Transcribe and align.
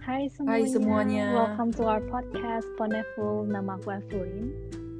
Hai 0.00 0.32
semuanya. 0.32 0.56
Hai 0.56 0.62
semuanya. 0.64 1.24
Welcome 1.36 1.70
to 1.76 1.84
our 1.84 2.00
podcast 2.08 2.64
Poneful. 2.80 3.44
Nama 3.44 3.76
aku 3.76 4.00
Evelyn. 4.00 4.48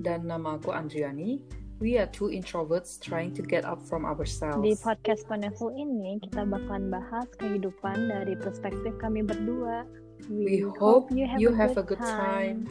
Dan 0.04 0.28
nama 0.28 0.60
aku 0.60 0.76
Andriani. 0.76 1.40
We 1.80 1.96
are 1.96 2.04
two 2.04 2.28
introverts 2.28 3.00
trying 3.00 3.32
to 3.32 3.40
get 3.40 3.64
up 3.64 3.80
from 3.80 4.04
ourselves. 4.04 4.60
Di 4.60 4.76
podcast 4.76 5.24
Poneful 5.24 5.72
ini 5.72 6.20
kita 6.20 6.44
bakalan 6.44 6.92
bahas 6.92 7.24
kehidupan 7.40 8.12
dari 8.12 8.36
perspektif 8.36 8.92
kami 9.00 9.24
berdua. 9.24 9.88
We 10.28 10.68
hope 10.76 11.08
you 11.16 11.24
have, 11.56 11.80
a, 11.80 11.84
good 11.84 11.96
time. 11.96 12.68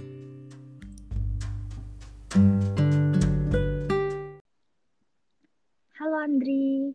Halo 5.97 6.15
Andri. 6.21 6.93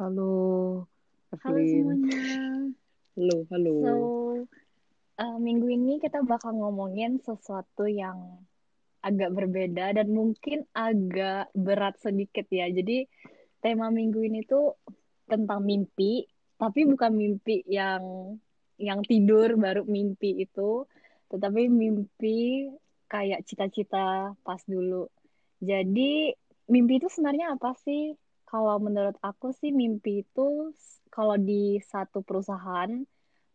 Halo. 0.00 0.32
Halo 1.36 1.60
Evelyn. 1.60 2.08
semuanya. 2.08 2.53
Halo, 3.14 3.46
halo. 3.46 3.74
So, 3.78 3.94
uh, 5.22 5.38
minggu 5.38 5.70
ini 5.70 6.02
kita 6.02 6.26
bakal 6.26 6.58
ngomongin 6.58 7.22
sesuatu 7.22 7.86
yang 7.86 8.42
agak 9.06 9.30
berbeda 9.30 9.94
dan 9.94 10.10
mungkin 10.10 10.66
agak 10.74 11.46
berat 11.54 11.94
sedikit 12.02 12.42
ya. 12.50 12.66
Jadi 12.66 13.06
tema 13.62 13.94
minggu 13.94 14.18
ini 14.18 14.42
tuh 14.42 14.74
tentang 15.30 15.62
mimpi, 15.62 16.26
tapi 16.58 16.90
bukan 16.90 17.14
mimpi 17.14 17.62
yang 17.70 18.34
yang 18.82 18.98
tidur 19.06 19.54
baru 19.62 19.86
mimpi 19.86 20.42
itu, 20.42 20.82
tetapi 21.30 21.70
mimpi 21.70 22.66
kayak 23.06 23.46
cita-cita 23.46 24.34
pas 24.42 24.58
dulu. 24.66 25.06
Jadi 25.62 26.34
mimpi 26.66 26.98
itu 26.98 27.06
sebenarnya 27.06 27.54
apa 27.54 27.78
sih? 27.78 28.10
Kalau 28.54 28.78
menurut 28.78 29.18
aku 29.18 29.50
sih 29.50 29.74
mimpi 29.74 30.22
itu 30.22 30.70
kalau 31.10 31.34
di 31.34 31.82
satu 31.82 32.22
perusahaan 32.22 32.86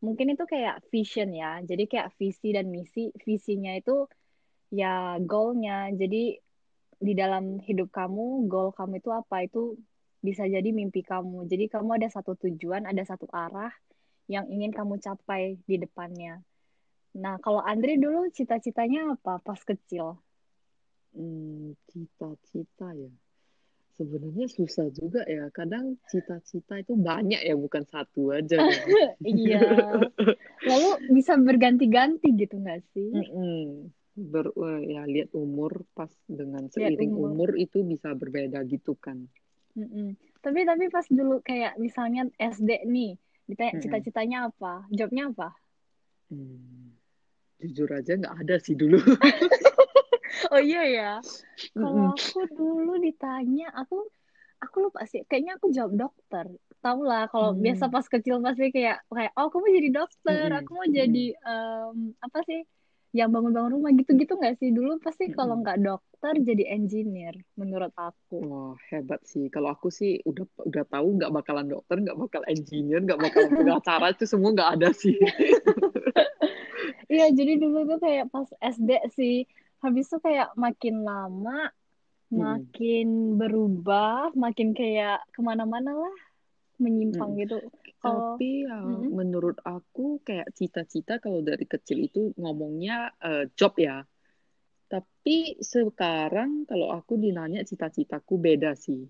mungkin 0.04 0.36
itu 0.36 0.44
kayak 0.44 0.84
vision 0.92 1.32
ya. 1.32 1.64
Jadi 1.64 1.88
kayak 1.88 2.12
visi 2.20 2.52
dan 2.52 2.68
misi. 2.68 3.08
Visinya 3.24 3.72
itu 3.80 3.96
ya 4.76 5.16
goalnya. 5.24 5.88
Jadi 5.96 6.36
di 7.00 7.14
dalam 7.16 7.64
hidup 7.64 7.88
kamu, 7.96 8.52
goal 8.52 8.76
kamu 8.76 9.00
itu 9.00 9.10
apa? 9.16 9.48
Itu 9.48 9.80
bisa 10.20 10.44
jadi 10.44 10.68
mimpi 10.76 11.00
kamu. 11.00 11.48
Jadi 11.48 11.72
kamu 11.72 11.96
ada 11.96 12.12
satu 12.12 12.36
tujuan, 12.36 12.84
ada 12.84 13.04
satu 13.08 13.24
arah 13.32 13.72
yang 14.28 14.52
ingin 14.52 14.76
kamu 14.76 15.00
capai 15.00 15.56
di 15.64 15.80
depannya. 15.80 16.44
Nah, 17.24 17.40
kalau 17.40 17.64
Andri 17.64 17.96
dulu 18.04 18.28
cita-citanya 18.36 19.16
apa 19.16 19.40
pas 19.40 19.64
kecil? 19.64 20.20
Hmm, 21.16 21.72
cita-cita 21.88 22.92
ya. 23.00 23.12
Sebenarnya 24.00 24.48
susah 24.48 24.88
juga 24.96 25.28
ya. 25.28 25.52
Kadang 25.52 26.00
cita-cita 26.08 26.80
itu 26.80 26.96
banyak 26.96 27.44
ya, 27.44 27.56
bukan 27.60 27.84
satu 27.84 28.32
aja. 28.32 28.56
kan. 28.64 28.72
Iya. 29.28 29.60
Lalu 30.64 31.12
bisa 31.12 31.36
berganti-ganti 31.36 32.32
gitu 32.32 32.64
nggak 32.64 32.80
sih? 32.96 33.12
Mm-mm. 33.12 33.92
Ber, 34.16 34.56
eh, 34.56 34.96
ya 34.96 35.04
lihat 35.04 35.36
umur 35.36 35.84
pas 35.92 36.08
dengan 36.32 36.72
seiring 36.72 37.12
umur. 37.12 37.28
umur 37.36 37.50
itu 37.60 37.84
bisa 37.84 38.16
berbeda 38.16 38.64
gitu 38.72 38.96
kan. 38.96 39.28
Mm-mm. 39.76 40.16
Tapi 40.40 40.64
tapi 40.64 40.88
pas 40.88 41.04
dulu 41.12 41.44
kayak 41.44 41.76
misalnya 41.76 42.24
SD 42.40 42.88
nih, 42.88 43.20
ditanya 43.52 43.76
Mm-mm. 43.76 43.84
cita-citanya 43.84 44.38
apa? 44.48 44.88
Jawabnya 44.96 45.36
apa? 45.36 45.50
Hmm, 46.32 46.96
Jujur 47.60 47.92
aja 47.92 48.16
nggak 48.16 48.36
ada 48.48 48.56
sih 48.64 48.80
dulu. 48.80 48.96
Oh 50.52 50.62
iya 50.68 50.80
ya. 50.96 51.04
Kalau 51.80 52.04
aku 52.16 52.38
dulu 52.58 52.92
ditanya, 53.06 53.64
aku 53.80 53.96
aku 54.64 54.76
lupa 54.86 55.02
sih. 55.12 55.22
Kayaknya 55.30 55.54
aku 55.58 55.68
jawab 55.78 55.94
dokter. 56.02 56.46
Tahu 56.84 57.00
lah 57.10 57.22
kalau 57.34 57.50
Hmm. 57.52 57.64
biasa 57.66 57.86
pas 57.94 58.06
kecil 58.14 58.36
pasti 58.46 58.66
kayak 58.76 58.98
kayak 59.18 59.32
oh 59.38 59.46
aku 59.50 59.58
mau 59.64 59.72
jadi 59.78 59.90
dokter, 60.00 60.48
Mm-mm. 60.48 60.60
aku 60.60 60.70
mau 60.80 60.88
jadi 61.00 61.20
em, 61.50 61.98
apa 62.26 62.40
sih? 62.50 62.60
Yang 63.18 63.30
bangun-bangun 63.34 63.72
rumah 63.76 63.92
gitu-gitu 64.00 64.34
nggak 64.40 64.56
sih? 64.62 64.70
Dulu 64.78 64.92
pasti 65.06 65.24
kalau 65.38 65.54
nggak 65.62 65.78
dokter 65.88 66.34
jadi 66.50 66.64
engineer 66.78 67.36
menurut 67.60 67.94
aku. 68.08 68.38
Wah, 68.40 68.72
hebat 68.90 69.20
sih. 69.32 69.52
Kalau 69.54 69.68
aku 69.76 69.88
sih 70.00 70.12
udah 70.30 70.46
udah 70.70 70.84
tahu 70.88 71.08
nggak 71.20 71.32
bakalan 71.38 71.68
dokter, 71.74 71.96
nggak 72.04 72.16
bakal 72.24 72.42
engineer, 72.48 73.00
nggak 73.04 73.20
bakalan 73.20 73.52
pengacara 73.60 74.06
itu 74.16 74.24
semua 74.32 74.50
nggak 74.56 74.72
ada 74.80 74.90
sih. 74.96 75.16
Iya, 77.12 77.24
jadi 77.38 77.52
dulu 77.62 77.78
tuh 77.90 77.98
kayak 78.06 78.26
pas 78.34 78.50
SD 78.74 78.90
sih. 79.18 79.34
Habis 79.80 80.06
itu 80.12 80.18
kayak 80.20 80.50
makin 80.60 80.96
lama, 81.08 81.72
Hmm. 82.30 82.40
makin 82.44 83.08
berubah, 83.40 84.36
makin 84.36 84.76
kayak 84.76 85.24
ke 85.34 85.40
mana-mana 85.42 85.92
lah, 85.96 86.16
menyimpang 86.84 87.32
Mm. 87.36 87.40
gitu. 87.42 87.58
Kalau, 88.04 88.38
Tapi 88.38 88.70
ya, 88.70 88.80
Mm-mm. 88.80 89.12
menurut 89.12 89.58
aku 89.66 90.20
kayak 90.28 90.52
cita-cita 90.56 91.20
kalau 91.24 91.40
dari 91.44 91.66
kecil 91.68 91.98
itu 92.08 92.32
ngomongnya 92.38 93.12
eh, 93.24 93.46
job 93.58 93.74
ya. 93.80 94.04
Tapi 94.90 95.60
sekarang 95.62 96.66
kalau 96.70 96.90
aku 96.98 97.14
dinanya 97.20 97.62
cita-citaku 97.66 98.34
beda 98.42 98.72
sih. 98.76 99.02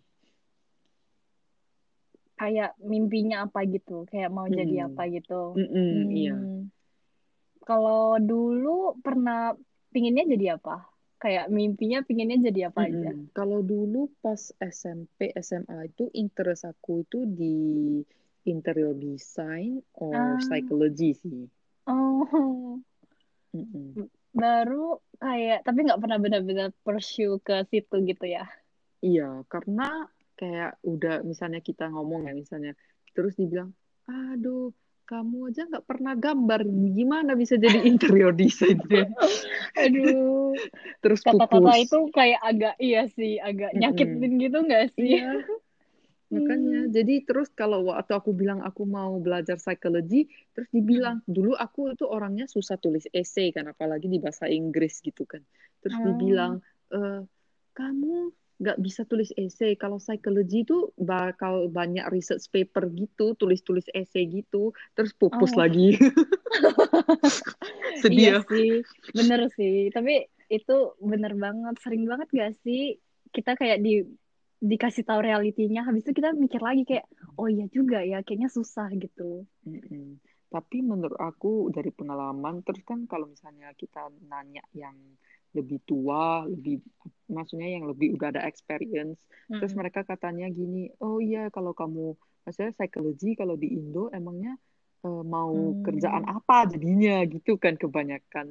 kayak 2.40 2.72
mimpinya 2.80 3.44
apa 3.46 3.59
gitu, 3.68 4.07
kayak 4.07 4.31
mau 4.31 4.47
jadi 4.47 4.88
Mm-mm. 4.88 4.88
apa 4.96 5.01
gitu. 5.12 5.59
Iya. 5.59 6.36
Hmm. 6.40 6.72
Kalau 7.68 8.16
dulu 8.18 8.96
pernah 9.03 9.53
pinginnya 9.94 10.24
jadi 10.34 10.46
apa? 10.58 10.72
Kayak 11.22 11.46
mimpinya 11.58 12.00
pinginnya 12.08 12.38
jadi 12.48 12.62
apa 12.70 12.80
aja? 12.90 13.10
Mm-mm. 13.12 13.30
Kalau 13.38 13.60
dulu 13.72 13.98
pas 14.24 14.42
SMP, 14.80 15.20
SMA 15.48 15.78
itu 15.90 16.04
interest 16.22 16.64
aku 16.72 16.92
itu 17.06 17.18
di 17.40 17.56
interior 18.54 18.94
design 19.08 19.72
or 20.06 20.16
Ah, 20.16 20.40
psychology 20.46 21.10
sih. 21.22 21.42
oh, 21.88 22.82
Mm-mm. 23.56 24.00
baru 24.42 24.76
kayak, 25.22 25.58
tapi 25.66 25.78
nggak 25.86 26.02
pernah 26.02 26.18
benar-benar 26.24 26.68
pursue 26.86 27.34
ke 27.46 27.54
situ 27.72 27.96
gitu 28.10 28.26
ya? 28.36 28.42
Iya, 29.06 29.22
karena 29.52 29.82
kayak 30.38 30.70
udah 30.92 31.12
misalnya 31.32 31.60
kita 31.70 31.84
ngomong 31.94 32.22
ya 32.28 32.32
misalnya, 32.42 32.72
terus 33.14 33.34
dibilang, 33.40 33.70
aduh, 34.10 34.60
kamu 35.09 35.38
aja 35.50 35.62
nggak 35.66 35.86
pernah 35.90 36.14
gambar, 36.14 36.59
gimana 36.94 37.31
bisa 37.34 37.58
jadi 37.58 37.81
interior 37.90 38.30
designer? 38.30 39.09
Aduh, 39.84 40.53
Terus 41.02 41.20
kata-kata 41.25 41.74
itu 41.81 42.00
kayak 42.14 42.42
agak 42.46 42.75
iya 42.78 43.09
sih, 43.09 43.42
agak 43.42 43.74
nyakitin 43.74 44.31
gitu 44.38 44.58
nggak 44.62 44.86
sih? 44.94 45.18
Iya, 45.18 45.34
makanya. 46.34 46.80
Hmm. 46.86 46.94
Jadi 46.94 47.14
terus 47.25 47.50
kalau 47.58 47.90
waktu 47.90 48.14
aku 48.14 48.31
bilang 48.38 48.62
aku 48.62 48.86
mau 48.86 49.18
belajar 49.18 49.58
psychology, 49.58 50.30
terus 50.53 50.69
dibilang, 50.69 51.25
dulu 51.25 51.58
aku 51.58 51.98
itu 51.98 52.06
orangnya 52.06 52.46
susah 52.46 52.78
tulis 52.78 53.09
essay 53.09 53.50
kan, 53.50 53.66
apalagi 53.66 54.06
di 54.06 54.22
bahasa 54.22 54.46
Inggris 54.46 55.02
gitu 55.02 55.25
kan. 55.25 55.42
Terus 55.81 55.98
Oh, 55.98 56.06
dibilang, 56.06 56.53
"Eh, 56.94 57.22
kamu 57.74 58.30
nggak 58.59 58.78
bisa 58.84 59.08
tulis 59.08 59.31
essay. 59.40 59.80
Kalau 59.80 59.97
psychology 59.97 60.68
itu 60.68 60.92
bakal 61.00 61.72
banyak 61.72 62.03
research 62.12 62.52
paper 62.52 62.92
gitu, 62.92 63.34
tulis-tulis 63.40 63.88
essay 63.96 64.28
gitu, 64.28 64.75
terus 64.94 65.16
pupus 65.16 65.56
oh, 65.56 65.64
lagi. 65.64 65.96
Sedih 68.03 68.19
iya 68.19 68.36
ya. 68.38 68.40
sih, 68.46 68.84
bener 69.16 69.48
sih. 69.56 69.90
Tapi 69.96 70.28
itu 70.52 70.75
bener 71.00 71.34
banget, 71.40 71.80
sering 71.80 72.03
banget 72.03 72.28
gak 72.36 72.53
sih 72.66 73.00
kita 73.30 73.53
kayak 73.53 73.80
di 73.80 74.02
dikasih 74.59 75.08
tahu 75.08 75.24
realitinya, 75.24 75.88
habis 75.88 76.03
itu 76.03 76.19
kita 76.19 76.36
mikir 76.36 76.59
lagi 76.59 76.84
kayak, 76.84 77.08
oh 77.40 77.48
iya 77.48 77.72
juga 77.72 78.03
ya, 78.03 78.19
kayaknya 78.19 78.52
susah 78.52 78.92
gitu. 78.92 79.48
Mm-mm. 79.64 80.19
Tapi 80.52 80.84
menurut 80.84 81.16
aku 81.16 81.72
dari 81.72 81.96
pengalaman, 81.96 82.59
terus 82.68 82.84
kan 82.84 83.08
kalau 83.08 83.31
misalnya 83.31 83.72
kita 83.80 84.12
nanya 84.28 84.59
yang 84.75 85.00
lebih 85.58 85.80
tua, 85.90 86.46
lebih 86.54 86.76
maksudnya 87.38 87.68
yang 87.76 87.86
lebih 87.92 88.08
udah 88.16 88.28
ada 88.34 88.42
experience, 88.50 89.20
terus 89.58 89.74
Mm-mm. 89.74 89.80
mereka 89.80 90.02
katanya 90.12 90.46
gini, 90.58 90.90
oh 91.04 91.18
iya 91.22 91.40
kalau 91.56 91.72
kamu, 91.80 92.14
maksudnya 92.46 92.72
psychology 92.78 93.28
kalau 93.40 93.56
di 93.64 93.68
Indo 93.78 94.10
emangnya 94.18 94.52
eh, 95.06 95.22
mau 95.36 95.54
kerjaan 95.86 96.24
Hmm, 96.24 96.34
apa 96.36 96.54
jadinya 96.72 97.12
gitu 97.34 97.51
kan 97.63 97.74
kebanyakan. 97.81 98.48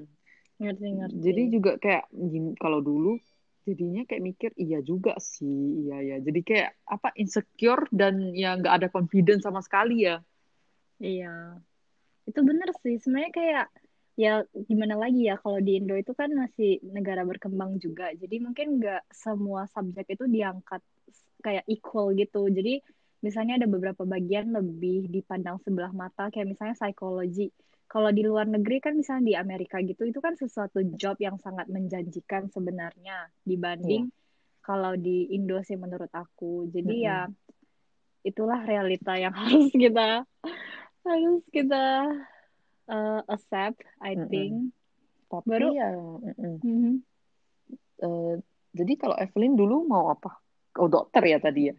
ngerti-ngerti. 0.61 1.25
Jadi 1.25 1.43
juga 1.55 1.71
kayak 1.83 2.05
gini, 2.15 2.51
kalau 2.63 2.81
dulu 2.89 3.09
jadinya 3.69 4.01
kayak 4.09 4.23
mikir 4.29 4.51
iya 4.57 4.79
juga 4.91 5.13
sih, 5.21 5.59
iya 5.85 5.97
ya. 6.09 6.17
Jadi 6.27 6.41
kayak 6.49 6.71
apa 6.95 7.09
insecure 7.23 7.85
dan 7.93 8.15
ya 8.33 8.57
nggak 8.59 8.75
ada 8.79 8.89
confidence 8.95 9.43
sama 9.47 9.61
sekali 9.67 10.07
ya. 10.09 10.15
Iya, 11.07 11.27
itu 12.29 12.41
bener 12.49 12.69
sih. 12.83 12.95
Sebenarnya 13.03 13.33
kayak 13.39 13.65
ya 14.19 14.43
gimana 14.67 14.99
lagi 14.99 15.31
ya 15.31 15.39
kalau 15.39 15.63
di 15.63 15.79
Indo 15.79 15.95
itu 15.95 16.11
kan 16.11 16.27
masih 16.35 16.83
negara 16.83 17.23
berkembang 17.23 17.79
juga. 17.79 18.11
Jadi 18.19 18.43
mungkin 18.43 18.83
nggak 18.83 19.15
semua 19.15 19.71
subjek 19.71 20.11
itu 20.11 20.27
diangkat 20.27 20.83
kayak 21.39 21.63
equal 21.71 22.11
gitu. 22.19 22.51
Jadi 22.51 22.83
misalnya 23.23 23.63
ada 23.63 23.71
beberapa 23.71 24.03
bagian 24.03 24.51
lebih 24.51 25.07
dipandang 25.07 25.63
sebelah 25.63 25.95
mata 25.95 26.35
kayak 26.35 26.51
misalnya 26.51 26.75
psikologi. 26.75 27.55
Kalau 27.87 28.11
di 28.11 28.27
luar 28.27 28.51
negeri 28.51 28.83
kan 28.83 28.99
misalnya 28.99 29.25
di 29.25 29.35
Amerika 29.39 29.79
gitu 29.87 30.03
itu 30.03 30.19
kan 30.19 30.35
sesuatu 30.35 30.83
job 30.99 31.15
yang 31.23 31.39
sangat 31.39 31.71
menjanjikan 31.71 32.51
sebenarnya 32.51 33.31
dibanding 33.47 34.11
kalau 34.67 34.99
di 34.99 35.31
Indo 35.31 35.63
sih 35.63 35.79
menurut 35.79 36.11
aku. 36.11 36.67
Jadi 36.75 37.07
ya 37.07 37.31
itulah 38.27 38.67
realita 38.67 39.15
yang 39.15 39.31
harus 39.39 39.71
kita 39.71 40.27
harus 41.07 41.41
kita 41.55 41.87
uh, 42.89 43.21
accept, 43.29 43.85
I 44.01 44.17
Mm-mm. 44.17 44.29
think. 44.31 44.53
Tapi 45.29 45.49
Baru, 45.51 45.69
ya, 45.77 45.89
mm-mm. 45.93 46.55
mhm. 46.65 46.93
Eh, 47.99 48.35
jadi 48.79 48.93
kalau 49.01 49.17
Evelyn 49.19 49.55
dulu 49.59 49.85
mau 49.93 50.05
apa? 50.15 50.39
Oh 50.79 50.89
dokter 50.89 51.23
ya 51.27 51.39
tadi 51.43 51.61
ya. 51.69 51.75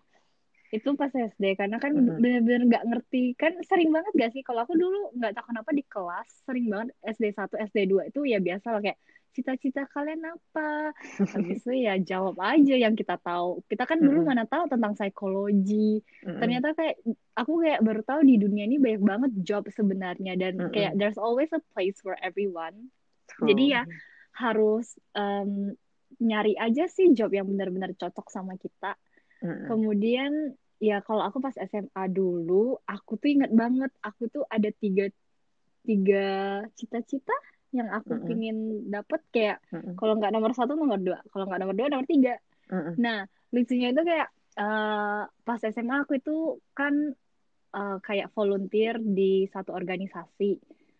Itu 0.70 0.90
pas 0.94 1.10
SD 1.10 1.58
karena 1.58 1.82
kan 1.82 1.98
Mm-mm. 1.98 2.22
bener-bener 2.22 2.62
nggak 2.70 2.84
ngerti 2.86 3.34
kan 3.34 3.58
sering 3.66 3.90
banget 3.90 4.14
gak 4.14 4.32
sih 4.38 4.46
kalau 4.46 4.62
aku 4.62 4.78
dulu 4.78 5.10
nggak 5.18 5.34
tahu 5.34 5.46
kenapa 5.50 5.70
di 5.74 5.84
kelas 5.86 6.30
sering 6.46 6.70
banget 6.70 6.94
SD 7.02 7.26
1 7.34 7.58
SD 7.74 7.78
2 7.90 8.10
itu 8.14 8.20
ya 8.30 8.38
biasa 8.38 8.78
lah 8.78 8.82
kayak 8.82 9.00
cita-cita 9.34 9.86
kalian 9.94 10.26
apa 10.26 10.94
habis 11.34 11.62
itu 11.62 11.74
ya 11.86 11.98
jawab 12.02 12.38
aja 12.42 12.76
yang 12.76 12.98
kita 12.98 13.18
tahu 13.22 13.62
kita 13.70 13.86
kan 13.86 13.98
dulu 13.98 14.26
Mm-mm. 14.26 14.30
mana 14.30 14.46
tahu 14.46 14.70
tentang 14.70 14.94
psikologi 14.94 16.06
Mm-mm. 16.26 16.38
ternyata 16.38 16.74
kayak 16.78 17.02
aku 17.34 17.54
kayak 17.66 17.80
baru 17.82 18.02
tahu 18.06 18.22
di 18.26 18.36
dunia 18.38 18.66
ini 18.70 18.78
banyak 18.78 19.04
banget 19.06 19.32
job 19.42 19.64
sebenarnya 19.74 20.38
dan 20.38 20.70
kayak 20.70 20.94
Mm-mm. 20.94 21.00
there's 21.02 21.18
always 21.18 21.50
a 21.54 21.62
place 21.74 21.98
for 22.02 22.14
everyone 22.22 22.94
jadi 23.42 23.64
ya 23.66 23.82
True. 23.86 23.98
harus 24.38 24.98
em, 25.18 25.74
nyari 26.20 26.58
aja 26.58 26.90
sih 26.90 27.14
job 27.16 27.32
yang 27.32 27.48
benar-benar 27.48 27.96
cocok 27.96 28.28
sama 28.34 28.58
kita 28.58 28.98
Mm-mm. 29.40 29.68
Kemudian 29.72 30.32
ya 30.80 31.04
kalau 31.04 31.24
aku 31.24 31.44
pas 31.44 31.56
SMA 31.56 32.04
dulu, 32.12 32.80
aku 32.88 33.20
tuh 33.20 33.30
inget 33.32 33.52
banget, 33.52 33.92
aku 34.04 34.28
tuh 34.32 34.44
ada 34.48 34.68
tiga 34.80 35.08
tiga 35.84 36.28
cita-cita 36.76 37.34
yang 37.72 37.88
aku 37.94 38.18
Mm-mm. 38.18 38.28
pingin 38.28 38.58
dapet 38.90 39.22
kayak 39.30 39.58
Mm-mm. 39.70 39.96
kalau 39.96 40.18
nggak 40.18 40.34
nomor 40.34 40.52
satu 40.52 40.74
nomor 40.74 41.00
dua, 41.00 41.20
kalau 41.30 41.46
nggak 41.48 41.62
nomor 41.62 41.76
dua 41.76 41.88
nomor 41.88 42.08
tiga. 42.10 42.36
Mm-mm. 42.70 42.96
Nah 43.00 43.26
lucunya 43.54 43.94
itu 43.94 44.02
kayak 44.04 44.28
eh, 44.60 45.24
pas 45.30 45.62
SMA 45.62 45.96
aku 46.04 46.20
itu 46.20 46.60
kan 46.76 46.94
eh, 47.76 47.98
kayak 48.04 48.32
volunteer 48.34 49.00
di 49.00 49.48
satu 49.48 49.72
organisasi. 49.72 50.52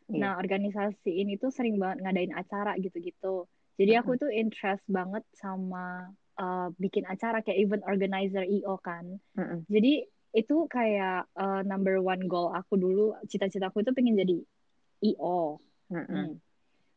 Iya. 0.10 0.18
Nah 0.18 0.32
organisasi 0.38 1.12
ini 1.22 1.38
tuh 1.38 1.52
sering 1.54 1.78
banget 1.78 2.06
ngadain 2.06 2.34
acara 2.34 2.78
gitu-gitu. 2.80 3.46
Jadi 3.80 3.92
aku 3.96 4.20
tuh 4.20 4.28
interest 4.28 4.84
banget 4.92 5.24
sama 5.32 6.12
eh, 6.40 6.68
bikin 6.80 7.04
acara 7.04 7.44
kayak 7.44 7.60
event 7.60 7.84
organizer 7.84 8.48
IO 8.48 8.80
kan. 8.80 9.20
Mm-mm. 9.36 9.68
Jadi 9.68 10.08
itu 10.30 10.70
kayak 10.70 11.26
uh, 11.34 11.66
number 11.66 11.98
one 11.98 12.30
goal 12.30 12.54
aku 12.54 12.78
dulu, 12.78 13.18
cita-citaku 13.26 13.82
itu 13.82 13.92
pengen 13.98 14.14
jadi 14.14 14.38
IO. 15.04 15.58
Mm-mm. 15.90 16.06
Hmm. 16.06 16.34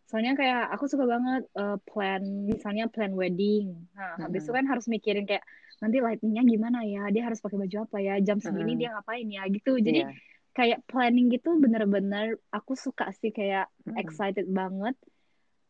Soalnya 0.04 0.36
kayak 0.36 0.68
aku 0.68 0.84
suka 0.84 1.08
banget 1.08 1.48
uh, 1.56 1.80
plan, 1.88 2.20
misalnya 2.44 2.92
plan 2.92 3.16
wedding. 3.16 3.72
Nah, 3.96 4.20
habis 4.20 4.44
itu 4.44 4.52
kan 4.52 4.68
harus 4.68 4.84
mikirin 4.84 5.24
kayak 5.24 5.40
nanti 5.80 6.04
lightingnya 6.04 6.44
gimana 6.44 6.84
ya, 6.84 7.08
dia 7.08 7.24
harus 7.24 7.40
pakai 7.40 7.56
baju 7.56 7.88
apa 7.88 7.98
ya, 8.04 8.20
jam 8.20 8.36
segini 8.36 8.76
Mm-mm. 8.76 8.80
dia 8.84 8.88
ngapain 8.92 9.24
ya, 9.32 9.42
gitu. 9.48 9.80
Jadi 9.80 10.04
Iya. 10.04 10.12
kayak 10.52 10.78
planning 10.84 11.32
gitu 11.32 11.56
bener-bener 11.56 12.36
aku 12.52 12.76
suka 12.76 13.08
sih 13.16 13.32
kayak 13.32 13.72
Mm-mm. 13.88 13.96
excited 13.96 14.44
banget. 14.52 14.92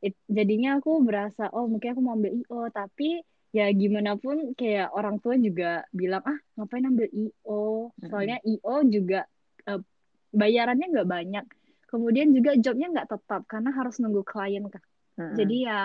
It- 0.02 0.18
jadinya 0.26 0.82
aku 0.82 0.98
berasa 1.06 1.46
oh 1.54 1.70
mungkin 1.70 1.94
aku 1.94 2.02
mau 2.02 2.18
ambil 2.18 2.34
IO 2.42 2.66
tapi 2.74 3.22
ya 3.52 3.68
gimana 3.68 4.16
pun 4.16 4.56
kayak 4.56 4.88
orang 4.96 5.20
tua 5.20 5.36
juga 5.36 5.84
bilang 5.92 6.24
ah 6.24 6.38
ngapain 6.56 6.88
ambil 6.88 7.08
IO 7.12 7.92
soalnya 8.08 8.40
IO 8.42 8.74
juga 8.88 9.28
eh, 9.68 9.80
bayarannya 10.32 10.88
nggak 10.88 11.10
banyak 11.10 11.44
kemudian 11.84 12.32
juga 12.32 12.56
jobnya 12.56 12.88
nggak 12.88 13.12
tetap 13.12 13.44
karena 13.44 13.68
harus 13.76 14.00
nunggu 14.00 14.24
klien 14.24 14.64
kan 14.72 14.80
Mm-mm. 15.20 15.36
jadi 15.36 15.56
ya 15.68 15.80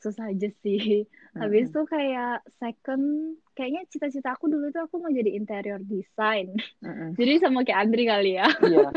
susah 0.00 0.32
aja 0.32 0.48
sih 0.64 1.04
habis 1.40 1.68
Mm-mm. 1.68 1.76
itu 1.76 1.80
kayak 1.84 2.40
second 2.56 3.36
kayaknya 3.52 3.84
cita-cita 3.92 4.32
aku 4.32 4.48
dulu 4.48 4.72
tuh 4.72 4.88
aku 4.88 4.96
mau 5.04 5.12
jadi 5.12 5.36
interior 5.36 5.84
design 5.84 6.56
Mm-mm. 6.80 7.12
jadi 7.20 7.44
sama 7.44 7.60
kayak 7.60 7.80
Andri 7.84 8.04
kali 8.08 8.40
ya 8.40 8.48
Iya. 8.64 8.88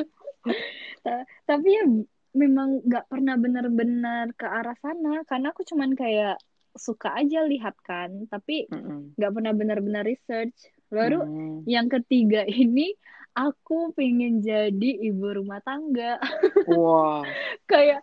Ta- 1.04 1.28
tapi 1.44 1.68
ya 1.68 1.84
memang 2.32 2.80
nggak 2.88 3.12
pernah 3.12 3.36
benar-benar 3.36 4.32
ke 4.40 4.48
arah 4.48 4.80
sana 4.80 5.28
karena 5.28 5.52
aku 5.52 5.68
cuman 5.68 5.92
kayak 6.00 6.40
suka 6.74 7.14
aja 7.14 7.46
lihat 7.46 7.78
kan 7.82 8.26
tapi 8.28 8.66
nggak 9.14 9.32
pernah 9.32 9.54
benar-benar 9.54 10.04
research 10.04 10.54
baru 10.90 11.22
Mm. 11.22 11.66
yang 11.66 11.88
ketiga 11.88 12.44
ini 12.64 12.94
aku 13.34 13.94
pengen 13.94 14.42
jadi 14.42 14.90
ibu 15.06 15.26
rumah 15.34 15.62
tangga 15.62 16.18
Wah, 16.70 17.26
kayak 17.66 18.02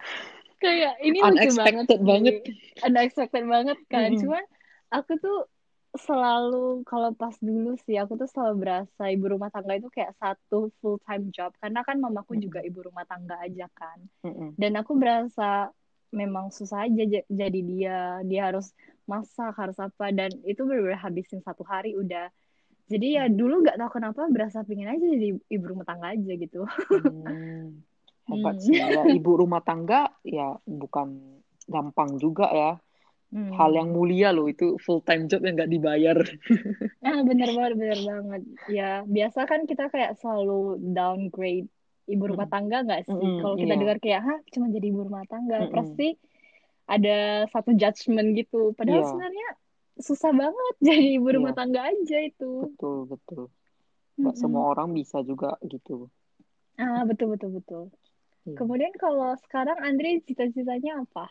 kayak 0.59 0.99
ini 1.01 1.19
lucu 1.19 1.51
banget 1.57 1.87
unexpected 1.89 2.01
banget. 2.05 2.35
unexpected 2.83 3.45
banget 3.47 3.79
kan 3.87 4.11
Mm-mm. 4.11 4.21
cuman 4.21 4.45
aku 4.91 5.13
tuh 5.17 5.39
selalu 5.91 6.87
kalau 6.87 7.11
pas 7.11 7.35
dulu 7.43 7.75
sih 7.83 7.99
aku 7.99 8.15
tuh 8.15 8.31
selalu 8.31 8.55
berasa 8.63 9.11
ibu 9.11 9.27
rumah 9.27 9.51
tangga 9.51 9.75
itu 9.75 9.91
kayak 9.91 10.15
satu 10.19 10.71
full 10.79 11.03
time 11.03 11.35
job 11.35 11.51
karena 11.59 11.83
kan 11.83 11.99
mamaku 11.99 12.39
Mm-mm. 12.39 12.45
juga 12.47 12.61
ibu 12.63 12.79
rumah 12.87 13.03
tangga 13.07 13.35
aja 13.43 13.67
kan 13.75 13.99
Mm-mm. 14.23 14.55
dan 14.55 14.73
aku 14.79 14.95
berasa 14.95 15.75
memang 16.11 16.51
susah 16.51 16.87
aja 16.91 17.23
jadi 17.27 17.61
dia 17.63 17.97
dia 18.27 18.43
harus 18.51 18.75
masak 19.07 19.55
harus 19.59 19.79
apa 19.79 20.11
dan 20.11 20.31
itu 20.47 20.63
bener-bener 20.67 20.99
habisin 20.99 21.43
satu 21.43 21.63
hari 21.67 21.95
udah 21.99 22.31
jadi 22.91 23.07
ya 23.23 23.25
dulu 23.31 23.63
nggak 23.63 23.79
tahu 23.79 24.03
kenapa 24.03 24.27
berasa 24.27 24.67
pingin 24.67 24.91
aja 24.91 25.03
jadi 25.03 25.39
ibu 25.39 25.65
rumah 25.67 25.87
tangga 25.87 26.11
aja 26.15 26.33
gitu 26.35 26.67
Hmm. 26.91 27.83
Hmm. 28.31 28.47
Hebat 28.47 28.63
sih 28.63 28.79
ya. 28.79 29.03
Ibu 29.11 29.43
rumah 29.43 29.59
tangga 29.59 30.07
ya 30.23 30.55
bukan 30.63 31.19
gampang 31.67 32.15
juga 32.23 32.47
ya. 32.55 32.73
Hmm. 33.35 33.51
Hal 33.55 33.75
yang 33.75 33.91
mulia 33.91 34.31
loh 34.31 34.47
itu 34.47 34.79
full 34.79 35.03
time 35.03 35.27
job 35.27 35.43
yang 35.43 35.59
nggak 35.59 35.71
dibayar. 35.71 36.19
ah 37.07 37.27
bener 37.27 37.51
banget 37.55 37.75
bener 37.75 38.01
banget 38.07 38.43
ya 38.71 38.91
biasa 39.03 39.51
kan 39.51 39.67
kita 39.67 39.91
kayak 39.91 40.15
selalu 40.23 40.79
downgrade 40.95 41.67
ibu 42.09 42.25
rumah 42.27 42.47
Mm. 42.47 42.53
tangga 42.53 42.79
nggak 42.87 43.01
sih 43.05 43.13
Mm-mm, 43.13 43.41
kalau 43.43 43.57
kita 43.57 43.75
iya. 43.75 43.81
dengar 43.81 43.99
kayak 43.99 44.21
hah 44.23 44.39
cuma 44.49 44.67
jadi 44.69 44.87
ibu 44.89 45.01
rumah 45.05 45.25
tangga 45.27 45.57
Mm-mm. 45.61 45.75
pasti 45.75 46.09
ada 46.87 47.17
satu 47.49 47.71
judgement 47.75 48.29
gitu 48.35 48.73
padahal 48.75 49.03
Iya. 49.03 49.09
sebenarnya 49.11 49.49
susah 50.01 50.33
banget 50.33 50.75
jadi 50.87 51.07
ibu 51.19 51.29
rumah 51.29 51.53
Iya. 51.53 51.59
tangga 51.59 51.81
aja 51.87 52.19
itu 52.23 52.51
Betul, 52.73 52.97
betul. 53.07 53.43
Nggak 54.21 54.35
Mm-mm. 54.37 54.43
semua 54.43 54.63
orang 54.69 54.89
bisa 54.93 55.21
juga 55.23 55.57
gitu. 55.65 56.09
ah 56.77 57.05
betul 57.05 57.37
betul 57.37 57.51
betul 57.57 57.83
Iya. 58.49 58.57
kemudian 58.57 58.93
kalau 58.97 59.37
sekarang 59.45 59.77
Andre 59.85 60.25
cita-citanya 60.25 61.05
apa 61.05 61.29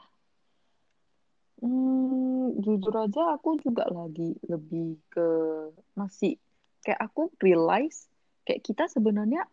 Hmm, 1.60 2.56
jujur 2.64 2.96
aja 2.96 3.36
aku 3.36 3.60
juga 3.60 3.84
lagi 3.92 4.32
lebih 4.48 4.96
ke 5.12 5.28
masih 5.92 6.40
kayak 6.80 7.04
aku 7.04 7.28
realize 7.44 8.08
kayak 8.48 8.64
kita 8.64 8.88
sebenarnya 8.88 9.44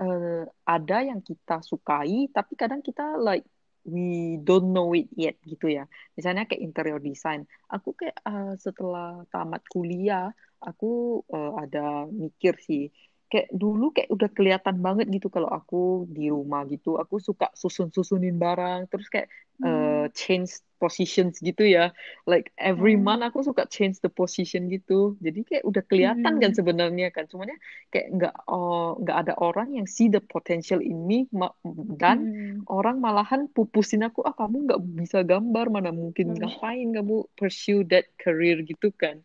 eh, 0.00 0.42
ada 0.74 0.96
yang 1.08 1.20
kita 1.28 1.52
sukai 1.70 2.28
tapi 2.36 2.52
kadang 2.60 2.80
kita 2.88 3.02
like 3.26 3.44
we 3.92 4.36
don't 4.46 4.68
know 4.74 4.88
it 4.98 5.08
yet 5.22 5.36
gitu 5.50 5.66
ya. 5.76 5.82
Misalnya 6.16 6.42
kayak 6.48 6.62
interior 6.66 7.00
design. 7.00 7.40
Aku 7.74 7.88
kayak 7.98 8.16
eh, 8.28 8.52
setelah 8.64 9.24
tamat 9.32 9.62
kuliah 9.72 10.30
aku 10.66 10.86
eh, 11.34 11.50
ada 11.62 11.78
mikir 12.22 12.54
sih 12.68 12.82
kayak 13.30 13.48
dulu 13.62 13.84
kayak 13.94 14.10
udah 14.14 14.28
kelihatan 14.36 14.76
banget 14.86 15.06
gitu 15.14 15.26
kalau 15.34 15.48
aku 15.58 15.76
di 16.16 16.22
rumah 16.34 16.60
gitu 16.72 16.88
aku 17.02 17.14
suka 17.28 17.46
susun-susunin 17.62 18.34
barang 18.44 18.80
terus 18.90 19.06
kayak 19.12 19.28
eh, 19.66 20.04
change 20.20 20.50
positions 20.80 21.34
gitu 21.48 21.62
ya 21.76 21.92
like 22.30 22.46
every 22.56 22.96
Hmm. 22.96 23.04
month 23.06 23.20
aku 23.28 23.38
suka 23.48 23.62
change 23.74 23.96
the 24.04 24.08
position 24.20 24.62
gitu 24.74 24.92
jadi 25.24 25.38
kayak 25.48 25.64
udah 25.68 25.82
kelihatan 25.90 26.34
kan 26.42 26.50
Hmm. 26.50 26.58
sebenarnya 26.58 27.06
kan 27.16 27.24
cuman 27.30 27.52
ya 27.52 27.58
kayak 27.92 28.06
nggak 28.16 28.34
oh, 28.48 28.96
nggak 29.04 29.16
ada 29.20 29.32
orang 29.44 29.68
yang 29.76 29.86
see 29.96 30.08
the 30.08 30.20
potential 30.32 30.80
in 30.80 30.98
me 31.08 31.28
dan 32.00 32.18
Hmm. 32.24 32.66
orang 32.70 32.96
malahan 33.04 33.42
pupusin 33.54 34.02
aku 34.06 34.20
ah 34.28 34.34
kamu 34.40 34.56
nggak 34.66 34.80
bisa 35.00 35.18
gambar 35.30 35.66
mana 35.74 35.90
mungkin 36.00 36.26
Hmm. 36.26 36.36
ngapain 36.38 36.88
kamu 36.96 37.14
pursue 37.38 37.84
that 37.90 38.06
career 38.22 38.56
gitu 38.70 38.88
kan 39.02 39.16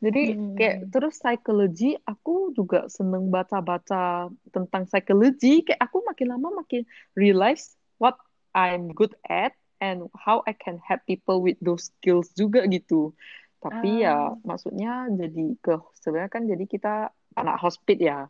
jadi 0.00 0.40
kayak 0.56 0.76
Hmm. 0.80 0.90
terus 0.92 1.14
psychology 1.20 1.96
aku 2.08 2.56
juga 2.56 2.88
seneng 2.88 3.28
baca-baca 3.28 4.28
tentang 4.48 4.88
psychology 4.88 5.60
kayak 5.64 5.80
aku 5.80 6.00
makin 6.08 6.26
lama 6.32 6.48
makin 6.64 6.82
realize 7.14 7.76
what 8.00 8.16
I'm 8.56 8.90
good 8.96 9.12
at 9.28 9.52
and 9.80 10.08
how 10.16 10.40
I 10.48 10.52
can 10.56 10.80
help 10.84 11.04
people 11.04 11.40
with 11.44 11.60
those 11.60 11.92
skills 11.92 12.32
juga 12.36 12.64
gitu. 12.68 13.12
Tapi 13.60 13.88
Ah. 14.00 14.04
ya 14.08 14.16
maksudnya 14.44 15.08
jadi 15.12 15.44
ke 15.60 15.72
sebenarnya 16.00 16.32
kan 16.32 16.42
jadi 16.48 16.64
kita 16.64 16.92
anak 17.36 17.56
hospit 17.60 18.00
ya. 18.00 18.28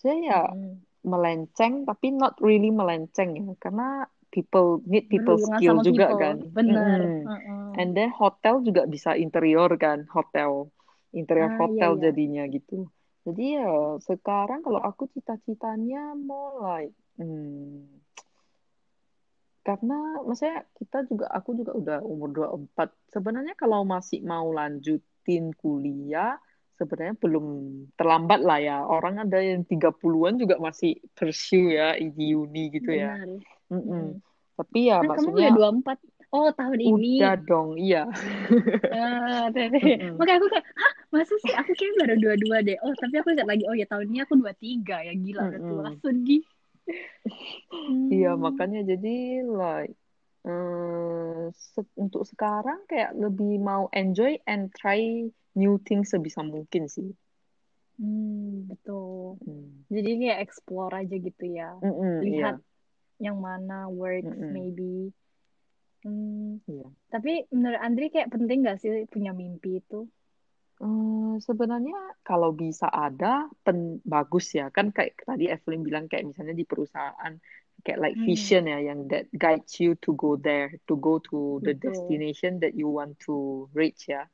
Saya 0.00 0.16
ya 0.20 0.40
Hmm. 0.48 0.80
melenceng 1.04 1.82
tapi 1.84 2.14
not 2.14 2.38
really 2.40 2.70
melenceng 2.70 3.34
ya 3.36 3.52
karena 3.58 4.06
people 4.32 4.80
need 4.86 5.10
people 5.12 5.36
berhubungan 5.36 5.60
skill 5.60 5.76
juga 5.84 6.06
people 6.08 6.20
kan. 6.20 6.36
bener 6.56 7.00
Mm-mm. 7.00 7.26
Heeh. 7.28 7.62
And 7.76 7.88
then 7.96 8.08
hotel 8.12 8.60
juga 8.64 8.84
bisa 8.88 9.16
interior 9.16 9.68
kan, 9.80 10.04
hotel. 10.12 10.72
Interior 11.12 11.48
ah 11.48 11.54
iya 11.54 11.60
hotel 11.60 11.92
iya 11.96 12.02
jadinya 12.08 12.44
gitu. 12.48 12.88
Jadi 13.22 13.44
ya 13.54 13.70
sekarang 14.02 14.66
kalau 14.66 14.82
aku 14.82 15.06
cita-citanya 15.14 16.18
mau 16.18 16.58
like 16.58 16.96
hmm, 17.20 18.02
karena 19.62 20.18
maksudnya 20.26 20.66
kita 20.74 21.06
juga 21.06 21.30
aku 21.30 21.54
juga 21.54 21.72
udah 21.78 21.98
umur 22.02 22.34
24. 22.34 23.14
Sebenarnya 23.14 23.54
kalau 23.54 23.86
masih 23.86 24.18
mau 24.26 24.50
lanjutin 24.50 25.54
kuliah, 25.54 26.34
sebenarnya 26.74 27.14
belum 27.14 27.46
terlambat 27.94 28.42
lah 28.42 28.58
ya. 28.58 28.78
Orang 28.82 29.22
ada 29.22 29.38
yang 29.38 29.62
30-an 29.62 30.42
juga 30.42 30.58
masih 30.58 30.98
pursue 31.14 31.78
ya 31.78 31.94
di 31.94 32.34
uni 32.34 32.74
gitu 32.74 32.90
ya. 32.90 33.14
Benar. 33.14 33.38
Mm-mm. 33.70 33.86
Mm. 33.86 34.10
Tapi 34.52 34.78
ya 34.90 34.98
Nah, 34.98 35.14
kamu 35.14 35.30
maksudnya 35.30 35.48
udah 35.54 35.72
24. 35.94 36.11
Oh, 36.32 36.48
tahun 36.56 36.80
ini. 36.80 37.20
udah 37.20 37.34
dong, 37.44 37.76
iya. 37.76 38.08
Teh. 39.54 39.68
Mm-mm. 39.84 40.16
Makanya 40.16 40.36
aku 40.40 40.48
kayak, 40.52 40.66
hah, 40.80 40.92
masa 41.12 41.34
sih? 41.44 41.52
Aku 41.52 41.70
kayak 41.76 41.94
baru 42.00 42.14
dua-dua 42.20 42.56
deh. 42.64 42.76
Oh, 42.80 42.92
tapi 42.96 43.14
aku 43.20 43.28
ingat 43.36 43.48
lagi, 43.48 43.64
oh 43.68 43.76
ya 43.76 43.84
tahun 43.88 44.06
ini 44.12 44.18
aku 44.24 44.34
23 44.40 44.96
ya. 45.04 45.12
Gila, 45.12 45.42
udah 45.52 45.60
tua. 45.68 45.86
Sedih. 46.00 46.42
Iya, 48.12 48.36
Hmm. 48.36 48.44
makanya 48.44 48.80
jadi 48.84 49.44
like 49.48 49.92
eh, 50.44 51.42
se- 51.54 51.94
untuk 51.96 52.22
sekarang 52.28 52.84
kayak 52.90 53.14
lebih 53.16 53.60
mau 53.62 53.86
enjoy 53.94 54.36
and 54.44 54.68
try 54.74 55.00
new 55.56 55.74
things 55.86 56.10
sebisa 56.12 56.40
mungkin 56.44 56.88
sih. 56.88 57.08
Hmm, 58.00 58.66
betul. 58.68 59.38
Hmm. 59.44 59.84
Jadi 59.92 60.10
kayak 60.20 60.38
explore 60.48 60.92
aja 60.96 61.14
gitu 61.14 61.44
ya. 61.46 61.70
Mm-mm, 61.80 62.12
iya, 62.24 62.24
Lihat 62.26 62.56
yang 63.22 63.38
mana 63.38 63.86
works 63.86 64.26
Mm-mm, 64.26 64.50
maybe. 64.50 65.12
Hmm, 66.02 66.62
iya. 66.66 66.92
tapi 67.12 67.30
menurut 67.54 67.80
Andri 67.86 68.06
kayak 68.14 68.32
penting 68.34 68.58
gak 68.68 68.78
sih 68.82 68.90
punya 69.12 69.30
mimpi 69.40 69.70
itu? 69.82 69.96
Eh, 70.82 71.32
sebenarnya 71.48 71.94
kalau 72.26 72.50
bisa 72.62 72.86
ada, 72.90 73.26
pen, 73.64 74.02
bagus 74.02 74.46
ya. 74.58 74.64
Kan 74.76 74.86
kayak 74.96 75.14
tadi 75.28 75.44
Evelyn 75.54 75.82
bilang 75.86 76.04
kayak 76.10 76.24
misalnya 76.30 76.54
di 76.60 76.66
perusahaan 76.66 77.34
kayak 77.86 77.98
like 78.02 78.16
Hmm, 78.16 78.26
vision 78.26 78.62
ya 78.70 78.78
yang 78.88 79.00
that 79.10 79.26
guides 79.42 79.78
you 79.82 79.94
to 80.02 80.10
go 80.18 80.34
there, 80.38 80.74
to 80.90 80.94
go 80.98 81.18
to 81.22 81.62
the 81.66 81.74
betul, 81.82 82.26
destination 82.26 82.58
that 82.62 82.74
you 82.74 82.86
want 82.90 83.14
to 83.22 83.66
reach 83.78 84.10
ya. 84.10 84.26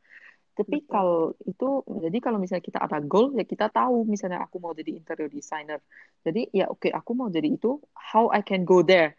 Tapi 0.59 0.85
betul. 0.89 0.93
kalau 0.93 1.35
itu, 1.51 1.65
jadi 2.05 2.19
kalau 2.25 2.39
misalnya 2.43 2.65
kita 2.71 2.81
ada 2.87 2.99
goal, 3.05 3.33
ya 3.39 3.45
kita 3.47 3.67
tahu 3.73 4.05
misalnya 4.09 4.39
aku 4.47 4.57
mau 4.65 4.73
jadi 4.77 4.91
interior 4.99 5.31
designer. 5.31 5.81
Jadi 6.27 6.51
ya 6.59 6.67
oke, 6.73 6.89
aku 6.93 7.13
mau 7.19 7.29
jadi 7.37 7.49
itu, 7.57 7.69
how 7.95 8.29
I 8.35 8.41
can 8.45 8.63
go 8.69 8.83
there. 8.85 9.17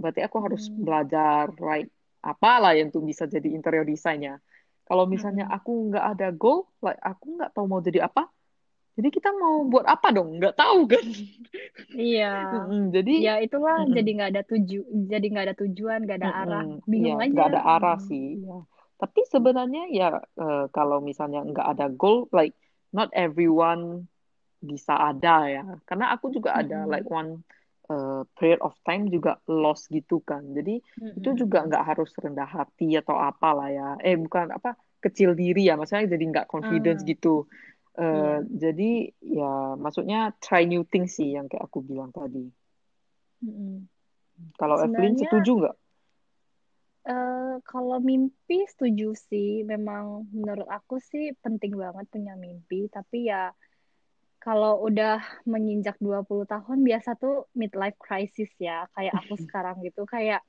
Berarti 0.00 0.20
aku 0.26 0.36
harus 0.44 0.62
Hmm, 0.66 0.86
belajar, 0.86 1.44
right, 1.68 1.88
apalah 2.30 2.70
yang 2.76 2.88
untuk 2.90 3.04
bisa 3.10 3.24
jadi 3.34 3.48
interior 3.56 3.84
designer. 3.92 4.36
Kalau 4.88 5.04
misalnya 5.14 5.44
mm-mm. 5.44 5.56
aku 5.56 5.70
nggak 5.92 6.04
ada 6.16 6.26
goal, 6.40 6.58
like 6.84 7.00
aku 7.08 7.24
nggak 7.38 7.50
tahu 7.54 7.64
mau 7.70 7.80
jadi 7.88 8.00
apa, 8.08 8.22
jadi 8.96 9.08
kita 9.16 9.30
mau 9.42 9.54
buat 9.72 9.86
apa 9.94 10.08
dong? 10.16 10.28
Nggak 10.38 10.54
tahu 10.60 10.78
kan? 10.92 11.06
Iya, 12.00 12.24
Mm-mm, 12.52 12.80
jadi, 12.94 13.12
ya 13.24 13.30
itulah 13.44 13.76
mm-mm. 13.76 13.96
jadi 13.96 14.08
nggak 14.14 14.30
ada 14.32 14.42
tuju, 14.50 14.74
jadi 15.12 15.24
nggak 15.30 15.44
ada 15.46 15.56
tujuan, 15.62 15.98
nggak 16.04 16.18
ada 16.20 16.30
arah, 16.40 16.64
Mm-mm, 16.64 16.82
bingung 16.90 17.18
Iya, 17.18 17.24
aja. 17.24 17.42
nggak 17.42 17.46
ada 17.50 17.60
arah 17.72 17.94
Hmm. 17.94 18.08
sih. 18.08 18.24
Ya. 18.46 18.52
Tapi 19.00 19.20
sebenarnya 19.34 19.80
ya 19.98 20.04
eh, 20.42 20.58
kalau 20.76 20.96
misalnya 21.08 21.38
nggak 21.50 21.66
ada 21.72 21.84
goal, 21.98 22.16
like 22.38 22.54
not 22.96 23.08
everyone 23.22 23.82
bisa 24.70 24.92
ada 25.08 25.28
ya. 25.54 25.60
Karena 25.88 26.04
aku 26.14 26.26
juga 26.36 26.50
ada 26.60 26.76
Mm-mm. 26.76 26.92
like 26.92 27.06
one 27.20 27.30
eh, 27.92 28.20
period 28.36 28.60
of 28.66 28.74
time 28.88 29.04
juga 29.14 29.32
lost 29.64 29.84
gitu 29.96 30.16
kan. 30.30 30.42
Jadi 30.56 30.80
itu 31.18 31.28
juga 31.40 31.58
nggak 31.68 31.84
harus 31.94 32.10
rendah 32.24 32.48
hati 32.48 32.88
atau 33.00 33.16
apalah 33.30 33.68
ya. 33.78 33.88
Eh 34.00 34.16
bukan 34.24 34.46
apa 34.56 34.70
kecil 35.04 35.30
diri 35.36 35.68
ya. 35.68 35.74
Maksudnya 35.78 36.14
jadi 36.14 36.24
nggak 36.32 36.46
confidence 36.52 37.02
Ah, 37.04 37.08
gitu. 37.12 37.34
Eh, 37.92 38.08
iya. 38.08 38.36
jadi 38.62 38.90
ya 39.20 39.52
maksudnya 39.76 40.18
try 40.40 40.64
new 40.64 40.82
things 40.88 41.12
sih 41.20 41.36
yang 41.36 41.46
kayak 41.50 41.64
aku 41.68 41.78
bilang 41.84 42.08
tadi. 42.08 42.48
Mm-mm. 43.44 43.84
Kalau 44.56 44.76
Evelyn 44.80 45.14
setuju 45.20 45.52
nggak? 45.60 45.76
eh 47.02 47.54
kalau 47.70 47.98
mimpi 48.10 48.62
setuju 48.72 49.12
sih, 49.28 49.66
memang 49.72 50.04
menurut 50.30 50.68
aku 50.70 51.02
sih 51.10 51.24
penting 51.44 51.72
banget 51.82 52.06
punya 52.14 52.34
mimpi, 52.38 52.86
tapi 52.96 53.16
ya 53.30 53.50
kalau 54.42 54.82
udah 54.82 55.22
menginjak 55.46 55.94
20 56.02 56.50
tahun 56.50 56.82
biasa 56.82 57.14
tuh 57.14 57.46
midlife 57.54 57.94
crisis 58.02 58.50
ya, 58.58 58.90
kayak 58.98 59.14
aku 59.14 59.38
sekarang 59.46 59.78
gitu, 59.86 60.02
kayak 60.02 60.42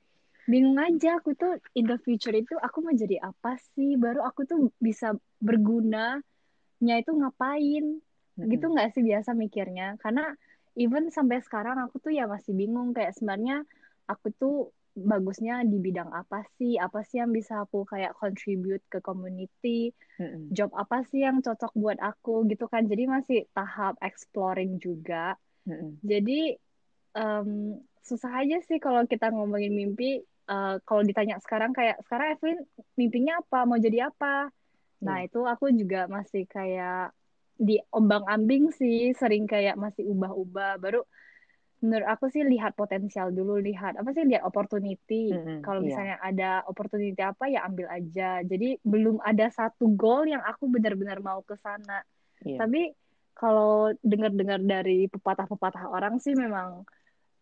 bingung 0.50 0.76
aja 0.76 1.22
aku 1.22 1.32
tuh 1.38 1.56
in 1.78 1.86
the 1.86 1.96
future 2.02 2.34
itu 2.34 2.58
aku 2.58 2.82
mau 2.82 2.92
jadi 2.92 3.22
apa 3.22 3.54
sih, 3.72 3.94
baru 3.94 4.26
aku 4.26 4.44
tuh 4.44 4.74
bisa 4.82 5.14
bergunanya 5.38 6.94
itu 6.98 7.10
ngapain, 7.14 8.02
gitu 8.34 8.66
nggak 8.66 8.90
sih 8.98 9.06
biasa 9.06 9.30
mikirnya, 9.32 9.94
karena 10.02 10.34
even 10.74 11.08
sampai 11.14 11.38
sekarang 11.38 11.78
aku 11.78 12.02
tuh 12.02 12.10
ya 12.10 12.26
masih 12.26 12.50
bingung. 12.50 12.90
Kayak 12.92 13.14
sebenarnya 13.14 13.62
aku 14.10 14.34
tuh 14.34 14.56
bagusnya 14.94 15.66
di 15.66 15.82
bidang 15.82 16.10
apa 16.14 16.46
sih, 16.54 16.78
apa 16.78 17.02
sih 17.02 17.18
yang 17.18 17.34
bisa 17.34 17.66
aku 17.66 17.82
kayak 17.82 18.14
contribute 18.14 18.82
ke 18.86 19.02
community, 19.02 19.90
Mm-mm. 20.22 20.54
job 20.54 20.70
apa 20.78 21.02
sih 21.10 21.26
yang 21.26 21.42
cocok 21.42 21.74
buat 21.74 21.98
aku 21.98 22.46
gitu 22.46 22.70
kan. 22.70 22.86
Jadi 22.86 23.10
masih 23.10 23.38
tahap 23.50 23.98
exploring 23.98 24.78
juga. 24.78 25.34
Mm-mm. 25.66 25.98
Jadi 26.06 26.54
em, 27.18 27.48
susah 28.06 28.32
aja 28.46 28.62
sih 28.62 28.78
kalau 28.78 29.02
kita 29.04 29.34
ngomongin 29.34 29.74
mimpi. 29.74 30.22
Eh, 30.44 30.76
kalau 30.84 31.00
ditanya 31.00 31.40
sekarang 31.40 31.72
kayak 31.72 32.04
sekarang 32.04 32.36
Evelyn 32.36 32.60
mimpinya 33.00 33.40
apa, 33.40 33.64
mau 33.64 33.80
jadi 33.80 34.12
apa? 34.12 34.52
Nah 35.00 35.24
Iya. 35.24 35.32
itu 35.32 35.40
aku 35.40 35.72
juga 35.72 36.04
masih 36.04 36.44
kayak 36.44 37.16
di 37.56 37.80
ombang-ambing 37.88 38.68
sih, 38.76 39.16
sering 39.16 39.48
kayak 39.48 39.80
masih 39.80 40.04
ubah-ubah. 40.04 40.76
Baru 40.76 41.00
menurut 41.84 42.08
aku 42.08 42.32
sih 42.32 42.40
lihat 42.40 42.72
potensial 42.72 43.28
dulu, 43.28 43.60
lihat 43.60 44.00
apa 44.00 44.08
sih 44.16 44.24
lihat 44.24 44.40
opportunity. 44.48 45.28
Mm-mm. 45.36 45.60
Kalau 45.60 45.84
Iya. 45.84 45.86
misalnya 45.92 46.16
ada 46.24 46.50
opportunity 46.64 47.20
apa 47.20 47.44
ya 47.52 47.68
ambil 47.68 47.92
aja. 47.92 48.40
Jadi 48.40 48.80
belum 48.80 49.20
ada 49.20 49.52
satu 49.52 49.92
goal 49.92 50.24
yang 50.24 50.40
aku 50.40 50.64
benar-benar 50.72 51.20
mau 51.20 51.44
ke 51.44 51.60
sana. 51.60 52.00
Iya. 52.40 52.64
Tapi 52.64 52.88
kalau 53.36 53.92
dengar-dengar 54.00 54.64
dari 54.64 55.12
pepatah-pepatah 55.12 55.84
orang 55.92 56.16
sih 56.24 56.32
memang 56.32 56.88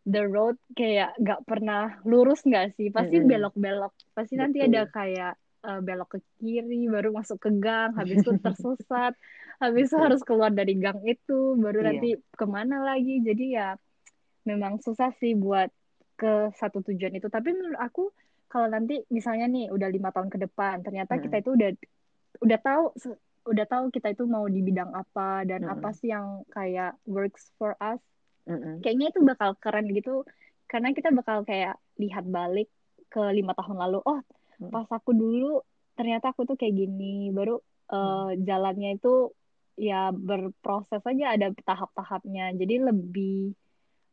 the 0.02 0.26
road 0.26 0.58
kayak 0.74 1.14
gak 1.22 1.46
pernah 1.46 2.02
lurus 2.02 2.42
nggak 2.42 2.74
sih? 2.74 2.90
Pasti 2.90 3.22
Mm-mm. 3.22 3.30
belok-belok. 3.30 3.94
Pasti 4.10 4.34
nanti 4.34 4.58
ada 4.58 4.90
Betul. 4.90 4.94
kayak 4.98 5.32
eh, 5.62 5.78
belok 5.78 6.08
ke 6.14 6.18
kiri, 6.42 6.90
baru 6.90 7.14
masuk 7.14 7.38
ke 7.38 7.50
gang, 7.62 7.94
habis 7.94 8.18
itu 8.18 8.34
tersesat, 8.42 9.14
habis 9.62 9.86
itu 9.86 9.94
Betul. 9.94 10.04
harus 10.10 10.20
keluar 10.26 10.50
dari 10.50 10.74
gang 10.74 10.98
itu, 11.06 11.54
baru 11.54 11.78
Iya. 11.78 11.86
nanti 11.86 12.08
ke 12.18 12.46
mana 12.50 12.82
lagi. 12.82 13.22
Jadi 13.22 13.54
ya 13.54 13.78
memang 14.50 14.72
susah 14.86 15.10
sih 15.20 15.32
buat 15.44 15.68
ke 16.18 16.26
satu 16.60 16.78
tujuan 16.86 17.14
itu. 17.18 17.28
Tapi 17.36 17.48
menurut 17.56 17.80
aku 17.86 18.00
kalau 18.50 18.68
nanti 18.74 18.92
misalnya 19.16 19.44
nih 19.54 19.64
udah 19.74 19.88
lima 19.96 20.08
tahun 20.14 20.28
ke 20.34 20.38
depan, 20.44 20.74
ternyata 20.84 21.12
kita 21.24 21.36
Mm-mm. 21.36 21.42
itu 21.42 21.50
udah 21.58 21.70
udah 22.44 22.58
tahu 22.66 22.82
udah 23.52 23.66
tahu 23.72 23.84
kita 23.94 24.08
itu 24.14 24.24
mau 24.34 24.46
di 24.54 24.60
bidang 24.68 24.90
apa 24.94 25.42
dan 25.50 25.60
apa 25.66 25.88
Mm-mm. 25.88 25.98
sih 25.98 26.08
yang 26.14 26.26
kayak 26.54 26.90
works 27.14 27.44
for 27.58 27.72
us. 27.82 28.00
Mm-mm. 28.46 28.82
Kayaknya 28.82 29.06
itu 29.12 29.20
bakal 29.30 29.50
keren 29.62 29.86
gitu 29.96 30.10
karena 30.70 30.88
kita 30.96 31.08
bakal 31.18 31.38
kayak 31.48 31.74
lihat 32.02 32.24
balik 32.36 32.68
ke 33.12 33.20
lima 33.38 33.52
tahun 33.58 33.76
lalu. 33.82 33.98
Oh, 34.10 34.20
Mm. 34.62 34.70
pas 34.72 34.86
aku 34.96 35.10
dulu 35.10 35.44
ternyata 35.98 36.26
aku 36.32 36.42
tuh 36.48 36.56
kayak 36.60 36.74
gini. 36.80 37.04
Baru 37.36 37.52
eh, 37.92 38.28
jalannya 38.48 38.88
itu 38.96 39.08
ya 39.88 39.94
berproses 40.28 41.02
aja 41.10 41.24
ada 41.34 41.46
tahap-tahapnya. 41.68 42.42
Jadi 42.60 42.74
lebih 42.88 43.30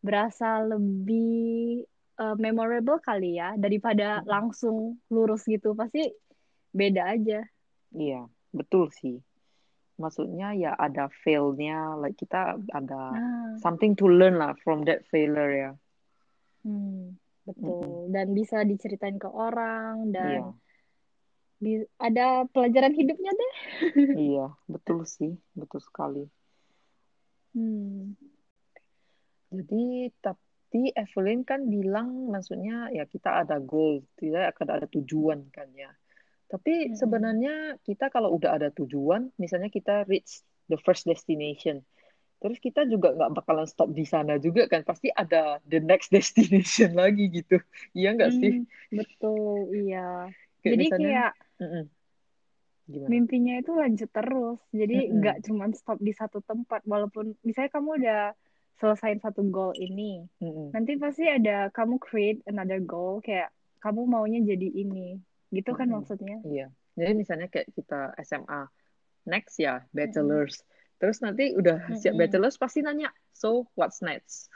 berasa 0.05 0.63
lebih 0.63 1.83
eh, 2.21 2.35
memorable 2.39 2.99
kali 3.03 3.39
ya 3.39 3.55
daripada 3.59 4.23
Mm-mm. 4.23 4.27
langsung 4.29 4.77
lurus 5.13 5.43
gitu. 5.47 5.75
Pasti 5.79 5.99
beda 6.71 7.01
aja. 7.15 7.39
Iya, 7.95 8.29
betul 8.57 8.83
sih. 8.99 9.15
Maksudnya 10.01 10.55
ya 10.55 10.71
ada 10.85 11.11
fail-nya, 11.23 11.99
like 12.01 12.15
kita 12.15 12.55
ada 12.71 12.95
Nah, 13.11 13.57
something 13.63 13.93
to 13.99 14.05
learn 14.07 14.35
lah 14.41 14.55
from 14.63 14.87
that 14.87 15.03
failure 15.11 15.51
ya. 15.51 15.71
hmm, 16.63 17.15
betul. 17.47 18.07
Dan 18.13 18.27
bisa 18.37 18.63
diceritain 18.63 19.17
ke 19.19 19.27
orang 19.27 20.11
dan 20.15 20.27
Iya, 20.31 20.41
di- 21.59 21.89
ada 21.99 22.47
pelajaran 22.53 22.93
hidupnya 22.95 23.31
deh. 23.35 23.53
iya, 24.15 24.45
betul 24.73 24.99
sih, 25.15 25.31
betul 25.59 25.79
sekali. 25.87 26.23
Hmm. 27.53 28.13
Jadi 29.49 30.13
tapi 30.21 30.93
Evelyn 30.93 31.41
kan 31.41 31.65
bilang 31.65 32.29
maksudnya 32.29 32.93
ya 32.93 33.03
kita 33.09 33.41
ada 33.41 33.57
goal, 33.57 34.05
tidak 34.19 34.53
akan 34.55 34.67
ada 34.77 34.85
tujuan 34.89 35.49
kan 35.49 35.69
ya. 35.73 35.89
Tapi 36.49 36.93
Mm-mm. 36.93 36.97
sebenarnya 36.97 37.77
kita 37.85 38.09
kalau 38.09 38.33
udah 38.37 38.57
ada 38.57 38.69
tujuan, 38.73 39.29
misalnya 39.37 39.69
kita 39.69 40.05
reach 40.09 40.41
the 40.69 40.77
first 40.81 41.05
destination, 41.05 41.85
terus 42.41 42.57
kita 42.61 42.85
juga 42.89 43.13
nggak 43.13 43.31
bakalan 43.37 43.67
stop 43.69 43.93
di 43.93 44.05
sana 44.05 44.37
juga 44.41 44.65
kan, 44.65 44.81
pasti 44.85 45.09
ada 45.13 45.61
the 45.65 45.77
next 45.81 46.09
destination 46.15 46.97
lagi 46.97 47.29
gitu. 47.29 47.61
Iya 47.93 48.17
nggak 48.17 48.31
sih? 48.33 48.51
Hmm, 48.55 48.65
betul, 48.93 49.73
iya. 49.77 50.29
Kayak 50.61 50.73
Jadi 50.73 50.83
misalnya, 50.85 51.09
kayak 51.09 51.31
mm-mm. 51.61 51.85
Gimana? 52.89 53.09
mimpinya 53.11 53.53
itu 53.61 53.71
lanjut 53.73 54.09
terus. 54.09 54.59
Jadi 54.73 54.95
nggak 55.13 55.45
cuma 55.45 55.69
stop 55.73 55.97
di 56.01 56.13
satu 56.13 56.41
tempat. 56.41 56.81
Walaupun 56.85 57.37
misalnya 57.45 57.71
kamu 57.73 57.89
udah 58.01 58.21
selesaiin 58.79 59.19
satu 59.19 59.43
goal 59.51 59.75
ini, 59.75 60.23
Mm-mm. 60.39 60.71
nanti 60.71 60.95
pasti 60.95 61.27
ada 61.27 61.67
kamu 61.75 61.99
create 61.99 62.39
another 62.47 62.79
goal 62.79 63.19
kayak 63.19 63.51
kamu 63.83 64.07
maunya 64.07 64.39
jadi 64.43 64.67
ini. 64.71 65.19
Gitu 65.51 65.75
kan 65.75 65.91
Mm-mm. 65.91 66.03
maksudnya? 66.03 66.39
Iya. 66.47 66.67
Jadi 66.95 67.13
misalnya 67.15 67.47
kayak 67.51 67.71
kita 67.75 68.15
SMA, 68.23 68.67
next 69.27 69.59
ya 69.59 69.83
bachelor's. 69.91 70.63
Terus 70.99 71.23
nanti 71.23 71.55
udah 71.55 71.91
siap 71.99 72.15
Mm-mm. 72.15 72.23
bachelor's 72.23 72.59
pasti 72.59 72.83
nanya, 72.83 73.11
so 73.35 73.67
what's 73.75 73.99
next? 74.03 74.47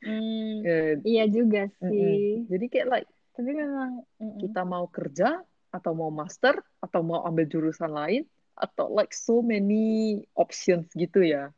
Eh, 0.00 0.96
iya 1.04 1.28
juga 1.28 1.68
sih. 1.84 2.48
Jadi 2.48 2.66
kayak 2.72 2.88
like 2.88 3.10
Tapi 3.38 3.54
memang 3.54 4.02
mm-mm. 4.18 4.40
kita 4.42 4.66
mau 4.66 4.90
kerja 4.90 5.38
atau 5.70 5.92
mau 5.94 6.10
master 6.10 6.58
atau 6.82 7.06
mau 7.06 7.22
ambil 7.22 7.46
jurusan 7.46 7.92
lain 7.92 8.26
atau 8.58 8.90
like 8.90 9.14
so 9.14 9.38
many 9.44 10.18
options 10.34 10.90
gitu 10.98 11.22
ya. 11.22 11.54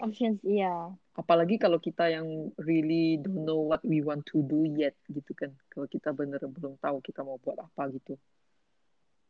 Options 0.00 0.38
iya. 0.44 0.92
Apalagi 1.16 1.56
kalau 1.56 1.80
kita 1.80 2.12
yang 2.12 2.52
really 2.60 3.16
don't 3.16 3.48
know 3.48 3.64
what 3.64 3.80
we 3.86 4.04
want 4.04 4.26
to 4.28 4.44
do 4.44 4.68
yet 4.68 4.92
gitu 5.08 5.32
kan. 5.32 5.54
Kalau 5.72 5.88
kita 5.88 6.12
bener 6.12 6.42
belum 6.44 6.76
tahu 6.76 7.00
kita 7.00 7.24
mau 7.24 7.40
buat 7.40 7.56
apa 7.56 7.88
gitu. 7.94 8.20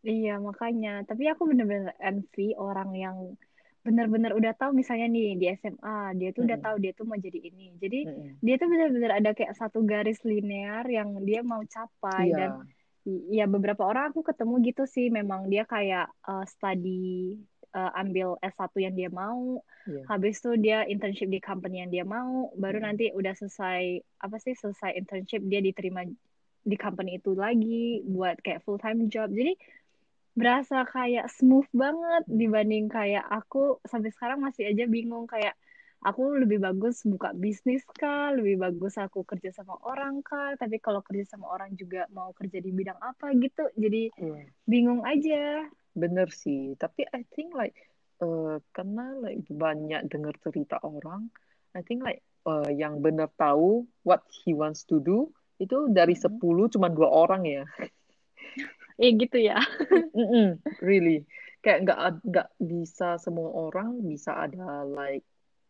Iya, 0.07 0.39
makanya. 0.43 1.03
Tapi 1.07 1.27
aku 1.31 1.51
bener-bener 1.51 1.95
envy 1.99 2.55
orang 2.59 2.91
yang 2.95 3.17
bener-bener 3.87 4.35
udah 4.35 4.51
tahu 4.59 4.75
misalnya 4.75 5.07
nih 5.07 5.39
di 5.39 5.47
SMA, 5.55 6.19
dia 6.19 6.35
tuh 6.35 6.43
udah 6.43 6.59
Mm-mm. 6.59 6.67
tahu 6.67 6.77
dia 6.83 6.93
tuh 6.95 7.07
mau 7.07 7.19
jadi 7.19 7.39
ini. 7.39 7.79
Jadi 7.79 8.01
Mm-mm. 8.03 8.43
dia 8.43 8.55
tuh 8.59 8.67
bener-bener 8.67 9.11
ada 9.15 9.31
kayak 9.31 9.55
satu 9.55 9.87
garis 9.87 10.19
linear 10.27 10.83
yang 10.91 11.23
dia 11.23 11.47
mau 11.47 11.63
capai 11.63 12.35
dan 12.35 12.67
Iya, 13.07 13.47
ya 13.47 13.47
beberapa 13.47 13.87
orang 13.87 14.11
aku 14.11 14.27
ketemu 14.27 14.55
gitu 14.67 14.83
sih 14.83 15.07
memang 15.15 15.47
dia 15.47 15.63
kayak 15.63 16.11
uh, 16.27 16.43
study 16.43 17.39
uh, 17.77 17.93
ambil 18.01 18.41
S1 18.41 18.73
yang 18.81 18.95
dia 18.97 19.13
mau, 19.13 19.61
iya. 19.85 20.03
habis 20.09 20.41
itu 20.41 20.57
dia 20.57 20.89
internship 20.89 21.29
di 21.29 21.39
company 21.45 21.85
yang 21.85 21.93
dia 21.93 22.05
mau, 22.09 22.49
baru 22.57 22.81
Mm-mm. 22.81 22.89
nanti 22.89 23.07
udah 23.13 23.37
selesai 23.37 24.01
apa 24.25 24.37
sih 24.41 24.57
selesai 24.57 24.97
internship 24.97 25.45
dia 25.45 25.61
diterima 25.61 26.09
di 26.67 26.77
company 26.81 27.21
itu 27.21 27.37
lagi 27.37 28.01
buat 28.09 28.41
kayak 28.41 28.65
full 28.65 28.81
time 28.81 29.07
job. 29.13 29.29
Jadi 29.31 29.55
berasa 30.37 30.85
kayak 30.89 31.33
smooth 31.33 31.69
banget 31.73 32.25
dibanding 32.29 32.89
kayak 32.93 33.25
aku 33.29 33.81
sampai 33.87 34.13
sekarang 34.13 34.41
masih 34.41 34.69
aja 34.69 34.85
bingung 34.85 35.25
kayak 35.25 35.57
aku 36.05 36.39
lebih 36.39 36.61
bagus 36.61 37.03
buka 37.03 37.33
bisnis 37.33 37.83
kah, 37.97 38.31
lebih 38.31 38.61
bagus 38.61 39.01
aku 39.01 39.25
kerja 39.25 39.51
sama 39.51 39.75
orang 39.83 40.21
kah, 40.21 40.55
tapi 40.61 40.77
kalau 40.79 41.01
kerja 41.01 41.25
sama 41.37 41.49
orang 41.51 41.73
juga 41.75 42.05
mau 42.13 42.31
kerja 42.37 42.61
di 42.61 42.71
bidang 42.71 43.01
apa 43.01 43.33
gitu, 43.35 43.67
jadi 43.75 44.13
Iya. 44.15 44.45
bingung 44.69 45.03
aja. 45.03 45.67
Bener 45.97 46.29
sih, 46.43 46.77
tapi 46.83 47.09
I 47.09 47.25
think 47.35 47.57
like 47.57 47.75
eh, 48.25 48.57
karena 48.77 49.17
like 49.25 49.43
banyak 49.49 50.03
dengar 50.13 50.35
cerita 50.45 50.77
orang, 50.85 51.33
I 51.73 51.83
think 51.87 52.05
like 52.05 52.21
eh, 52.49 52.71
yang 52.77 53.01
benar 53.05 53.33
tahu 53.41 53.89
what 54.09 54.23
he 54.45 54.53
wants 54.53 54.85
to 54.93 55.01
do 55.01 55.33
itu 55.57 55.89
dari 55.91 56.13
Mm-mm. 56.13 56.43
10 56.43 56.69
cuma 56.75 56.89
dua 56.93 57.09
orang 57.09 57.43
ya. 57.49 57.65
Eh 59.03 59.13
gitu 59.21 59.39
ya. 59.41 59.57
Mm-mm, 60.17 60.61
really. 60.81 61.27
Kayak 61.65 61.79
nggak 61.85 61.99
nggak 62.31 62.49
bisa 62.63 63.19
semua 63.19 63.51
orang 63.69 64.01
bisa 64.07 64.33
ada 64.47 64.87
like 64.87 65.25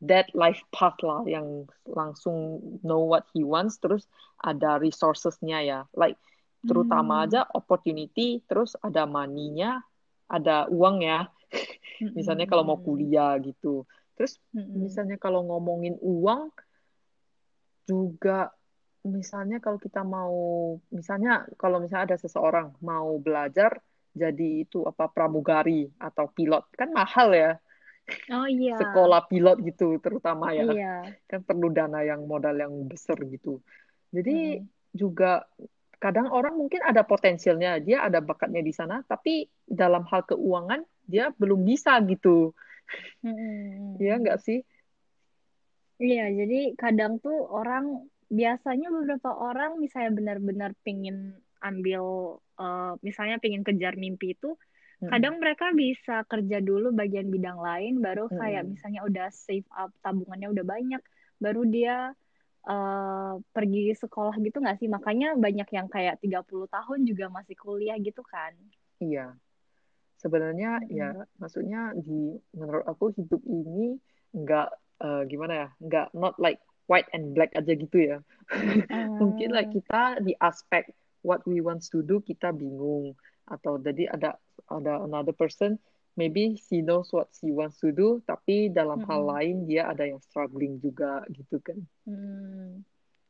that 0.04 0.28
life 0.36 0.60
path 0.74 1.00
lah 1.00 1.24
yang 1.24 1.64
langsung 1.88 2.60
know 2.84 3.02
what 3.08 3.24
he 3.32 3.40
wants 3.42 3.80
terus 3.80 4.04
ada 4.44 4.76
resourcesnya 4.78 5.58
ya. 5.64 5.80
Like 5.96 6.20
terutama 6.68 7.14
Hmm. 7.14 7.26
aja 7.26 7.46
opportunity 7.56 8.42
terus 8.46 8.76
ada 8.84 9.06
money-nya, 9.08 9.80
ada 10.26 10.66
uang 10.68 11.00
ya. 11.00 11.30
Misalnya 12.12 12.44
kalau 12.44 12.62
mau 12.62 12.78
kuliah 12.78 13.38
gitu. 13.40 13.86
Terus 14.14 14.36
misalnya 14.54 15.16
kalau 15.16 15.44
ngomongin 15.44 15.96
uang 16.00 16.50
juga 17.86 18.50
misalnya 19.06 19.62
kalau 19.62 19.78
kita 19.78 20.02
mau 20.02 20.34
misalnya 20.90 21.46
kalau 21.54 21.78
misalnya 21.78 22.10
ada 22.14 22.18
seseorang 22.18 22.74
mau 22.82 23.14
belajar 23.22 23.78
jadi 24.10 24.66
itu 24.66 24.82
apa 24.82 25.06
pramugari 25.06 25.86
atau 26.02 26.26
pilot 26.26 26.66
kan 26.74 26.90
mahal 26.90 27.30
ya 27.30 27.54
Oh 28.30 28.46
iya. 28.46 28.78
sekolah 28.78 29.26
pilot 29.26 29.62
gitu 29.62 29.98
terutama 29.98 30.50
ya 30.50 30.66
Iya. 30.66 30.96
kan 31.26 31.42
perlu 31.42 31.70
dana 31.70 32.02
yang 32.02 32.26
modal 32.26 32.54
yang 32.58 32.74
besar 32.86 33.18
gitu 33.22 33.62
jadi 34.10 34.62
Mm-mm. 34.62 34.66
juga 34.90 35.46
kadang 36.06 36.30
orang 36.30 36.54
mungkin 36.54 36.86
ada 36.86 37.02
potensialnya 37.02 37.82
dia 37.82 38.06
ada 38.06 38.22
bakatnya 38.22 38.62
di 38.62 38.70
sana 38.70 39.02
tapi 39.02 39.50
dalam 39.66 40.06
hal 40.06 40.22
keuangan 40.22 40.86
dia 41.02 41.34
belum 41.34 41.66
bisa 41.66 41.98
gitu 42.06 42.54
ya 43.98 44.14
nggak 44.22 44.38
sih 44.38 44.62
Iya, 45.96 46.28
jadi 46.28 46.76
kadang 46.76 47.24
tuh 47.24 47.48
orang 47.48 48.04
biasanya 48.28 48.92
beberapa 48.92 49.32
orang 49.32 49.80
misalnya 49.80 50.12
benar-benar 50.12 50.76
pingin 50.84 51.32
ambil 51.64 52.36
eh, 52.60 52.92
misalnya 53.00 53.40
pingin 53.40 53.64
kejar 53.64 53.96
mimpi 53.96 54.36
itu 54.36 54.60
Mm-mm. 55.00 55.08
kadang 55.08 55.40
mereka 55.40 55.72
bisa 55.72 56.20
kerja 56.28 56.60
dulu 56.60 56.92
bagian 56.92 57.32
bidang 57.32 57.56
lain 57.56 58.04
baru 58.04 58.28
kayak 58.28 58.68
Mm-mm. 58.68 58.76
misalnya 58.76 59.00
udah 59.08 59.26
save 59.32 59.64
up 59.72 59.88
tabungannya 60.04 60.52
udah 60.52 60.64
banyak 60.68 61.02
baru 61.40 61.64
dia 61.64 62.12
eh, 62.70 63.32
pergi 63.54 63.80
sekolah 64.02 64.34
gitu 64.46 64.56
nggak 64.62 64.76
sih? 64.80 64.88
Makanya 64.96 65.26
banyak 65.44 65.68
yang 65.76 65.88
kayak 65.94 66.14
30 66.22 66.66
tahun 66.74 66.98
juga 67.10 67.24
masih 67.36 67.56
kuliah 67.62 67.96
gitu 68.06 68.22
kan? 68.32 68.52
Iya, 69.04 69.20
sebenarnya 70.22 70.68
ya 70.98 71.04
Mm-mm. 71.06 71.26
maksudnya 71.40 71.92
di 72.06 72.12
menurut 72.58 72.84
aku 72.92 73.04
hidup 73.18 73.40
ini 73.46 73.98
nggak 74.34 74.68
eh, 75.04 75.22
gimana 75.30 75.54
ya, 75.62 75.68
nggak 75.86 76.06
not 76.16 76.34
like 76.44 76.60
white 76.90 77.08
and 77.14 77.34
black 77.36 77.50
aja 77.58 77.72
gitu 77.76 77.96
ya. 78.10 78.16
Mungkin 79.20 79.50
lah 79.56 79.64
Hmm, 79.64 79.76
kita 79.76 80.20
di 80.26 80.32
aspek 80.40 80.84
what 81.28 81.42
we 81.50 81.60
want 81.60 81.82
to 81.92 82.00
do 82.04 82.20
kita 82.24 82.52
bingung. 82.56 83.14
Atau 83.48 83.78
jadi 83.86 84.10
ada 84.14 84.36
ada 84.70 84.92
another 85.06 85.34
person 85.36 85.78
maybe 86.16 86.56
she 86.56 86.80
knows 86.80 87.12
what 87.12 87.28
she 87.36 87.52
wants 87.52 87.78
to 87.78 87.92
do 87.92 88.24
tapi 88.24 88.72
dalam 88.72 89.04
hal 89.04 89.22
mm-mm. 89.22 89.32
lain 89.36 89.56
dia 89.68 89.86
ada 89.92 90.08
yang 90.08 90.20
struggling 90.24 90.80
juga 90.80 91.22
gitu 91.30 91.60
kan. 91.60 91.78
Hmm, 92.08 92.82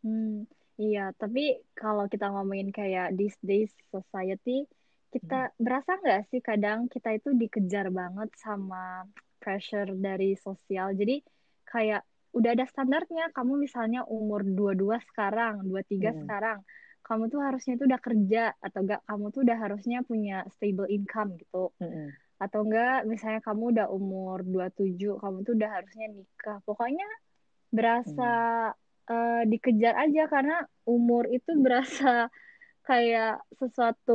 hmm, 0.06 0.46
iya, 0.78 1.10
tapi 1.18 1.60
kalau 1.74 2.06
kita 2.06 2.30
ngomongin 2.30 2.70
kayak 2.70 3.12
these 3.18 3.36
days 3.42 3.72
society, 3.90 4.64
kita 5.10 5.50
berasa 5.58 5.98
nggak 5.98 6.22
sih 6.30 6.40
kadang 6.44 6.86
kita 6.92 7.16
itu 7.18 7.34
dikejar 7.34 7.90
banget 7.90 8.30
sama 8.38 9.06
pressure 9.42 9.90
dari 9.96 10.36
sosial. 10.38 10.94
Jadi 10.94 11.22
kayak 11.66 12.02
udah 12.36 12.50
ada 12.52 12.66
standarnya, 12.68 13.32
kamu 13.32 13.64
misalnya 13.64 14.04
umur 14.06 14.44
22 14.44 15.00
sekarang, 15.10 15.64
23 15.64 16.12
Mm-mm. 16.12 16.20
sekarang, 16.20 16.58
kamu 17.06 17.32
tuh 17.32 17.40
harusnya 17.40 17.74
tuh 17.80 17.86
udah 17.88 18.00
kerja, 18.02 18.42
atau 18.60 18.80
enggak 18.84 19.00
kamu 19.08 19.24
tuh 19.32 19.40
udah 19.46 19.58
harusnya 19.58 19.98
punya 20.04 20.44
stable 20.54 20.88
income 20.92 21.38
gitu. 21.40 21.72
Mm-mm. 21.80 22.12
Atau 22.42 22.60
enggak 22.66 23.08
misalnya 23.12 23.40
kamu 23.48 23.62
udah 23.72 23.86
umur 23.98 24.38
27, 24.52 25.10
kamu 25.22 25.36
tuh 25.46 25.52
udah 25.58 25.70
harusnya 25.76 26.06
nikah. 26.16 26.56
Pokoknya 26.68 27.06
berasa 27.76 28.24
eh, 29.10 29.42
dikejar 29.50 29.94
aja 30.02 30.20
karena 30.34 30.54
umur 30.94 31.24
itu 31.36 31.50
berasa 31.66 32.06
kayak 32.88 33.28
sesuatu 33.60 34.12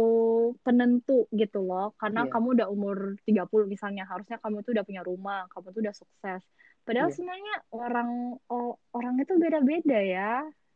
penentu 0.65 1.13
gitu 1.41 1.57
loh. 1.67 1.83
Karena 2.01 2.19
Iya, 2.19 2.31
kamu 2.31 2.47
udah 2.57 2.67
umur 2.75 2.97
30 3.27 3.65
misalnya, 3.73 4.03
harusnya 4.11 4.37
kamu 4.43 4.57
tuh 4.65 4.71
udah 4.75 4.85
punya 4.89 5.03
rumah, 5.09 5.39
kamu 5.51 5.67
tuh 5.75 5.81
udah 5.85 5.95
sukses. 6.01 6.41
Padahal 6.87 7.09
iya, 7.09 7.13
sebenarnya 7.13 7.53
orang 7.75 8.09
o- 8.51 8.77
orang 8.95 9.15
itu 9.23 9.33
beda-beda 9.43 9.97
ya. 10.15 10.23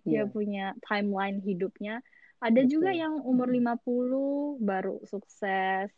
Dia 0.10 0.21
iya, 0.21 0.29
punya 0.29 0.62
timeline 0.86 1.38
hidupnya. 1.47 1.91
Ada 2.45 2.62
juga 2.73 2.89
betul. 2.89 3.01
yang 3.01 3.13
umur 3.25 3.47
Mm-mm. 3.47 3.55
50 3.55 4.60
baru 4.69 5.01
sukses. 5.12 5.89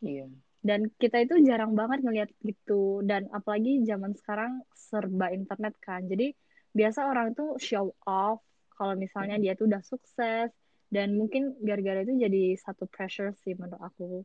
Iya, 0.00 0.28
Dan 0.64 0.88
kita 0.96 1.20
itu 1.20 1.44
jarang 1.44 1.76
banget 1.76 2.00
ngelihat 2.00 2.30
gitu. 2.40 3.04
Dan 3.04 3.28
apalagi 3.28 3.84
zaman 3.84 4.16
sekarang 4.16 4.64
serba 4.72 5.28
internet 5.28 5.76
kan. 5.84 6.08
Jadi 6.08 6.32
biasa 6.72 7.04
orang 7.04 7.36
itu 7.36 7.60
show 7.60 7.92
off 8.08 8.40
kalau 8.72 8.96
misalnya 8.96 9.36
dia 9.36 9.52
tuh 9.52 9.68
udah 9.68 9.84
sukses. 9.84 10.48
Dan 10.88 11.20
mungkin 11.20 11.52
gara-gara 11.60 12.00
itu 12.00 12.16
jadi 12.16 12.56
satu 12.56 12.88
pressure 12.88 13.36
sih 13.44 13.52
menurut 13.52 13.82
aku. 13.84 14.24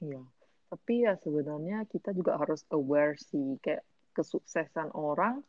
Iya. 0.00 0.24
Tapi 0.72 1.04
ya 1.04 1.14
sebenarnya 1.20 1.84
kita 1.92 2.16
juga 2.16 2.40
harus 2.40 2.64
aware 2.72 3.20
sih 3.20 3.60
kayak 3.60 3.84
kesuksesan 4.16 4.96
orang 4.96 5.44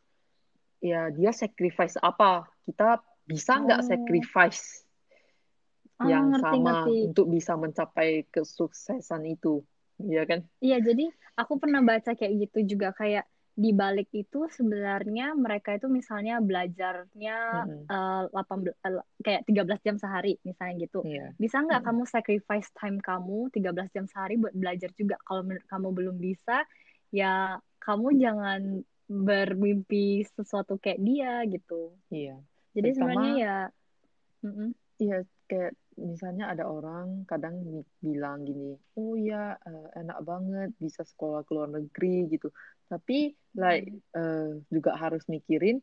ya 0.78 1.10
dia 1.10 1.32
sacrifice 1.34 1.98
apa 1.98 2.46
kita 2.68 3.02
bisa 3.26 3.58
nggak 3.64 3.80
Oh, 3.82 3.88
sacrifice 3.88 4.86
ah 5.98 6.06
yang 6.06 6.30
sama 6.38 6.54
ngerti-ngerti. 6.54 6.94
untuk 7.10 7.26
bisa 7.32 7.58
mencapai 7.58 8.28
kesuksesan 8.30 9.26
itu 9.26 9.64
ya 9.98 10.22
kan 10.30 10.40
Iya, 10.58 10.76
jadi 10.82 11.02
aku 11.38 11.54
pernah 11.62 11.80
baca 11.86 12.10
kayak 12.18 12.34
gitu 12.42 12.58
juga 12.74 12.90
kayak 12.90 13.24
di 13.58 13.70
balik 13.74 14.06
itu 14.14 14.38
sebenarnya 14.54 15.34
mereka 15.34 15.74
itu 15.78 15.86
misalnya 15.98 16.38
belajarnya 16.38 17.34
Mm-mm. 17.54 17.90
eh, 17.90 18.22
18 18.34 18.74
eh, 18.86 19.02
kayak 19.24 19.42
13 19.46 19.80
jam 19.86 19.96
sehari 20.02 20.38
misalnya 20.48 20.74
gitu. 20.86 20.98
iya 21.06 21.22
Bisa 21.42 21.56
nggak 21.62 21.80
Mm-mm. 21.80 21.86
kamu 21.86 22.02
sacrifice 22.14 22.68
time 22.78 22.98
kamu 23.02 23.50
13 23.54 23.88
jam 23.94 24.06
sehari 24.10 24.34
buat 24.42 24.54
belajar 24.54 24.90
juga? 25.00 25.14
Kalau 25.26 25.42
menurut 25.46 25.66
kamu 25.70 25.88
belum 25.98 26.16
bisa, 26.18 26.52
ya 27.14 27.58
kamu 27.82 28.06
jangan 28.22 28.60
bermimpi 29.10 30.26
sesuatu 30.36 30.74
kayak 30.82 31.00
dia 31.06 31.30
gitu. 31.54 31.74
iya 32.10 32.34
Jadi 32.74 32.88
sebenarnya 32.94 33.30
terutama 33.34 33.42
ya 33.42 33.54
mm-mm, 34.44 34.70
Iya, 34.98 35.16
kayak 35.48 35.72
misalnya 35.98 36.54
ada 36.54 36.64
orang 36.70 37.26
kadang 37.26 37.58
bi- 37.66 37.90
bilang 37.98 38.46
gini, 38.46 38.78
oh 38.94 39.18
ya 39.18 39.58
enak 39.98 40.18
banget 40.22 40.70
bisa 40.78 41.02
sekolah 41.02 41.42
ke 41.42 41.50
luar 41.52 41.68
negeri 41.68 42.30
gitu. 42.30 42.48
Tapi 42.86 43.34
like 43.58 43.90
eh, 44.14 44.50
juga 44.70 44.94
harus 44.94 45.26
mikirin 45.26 45.82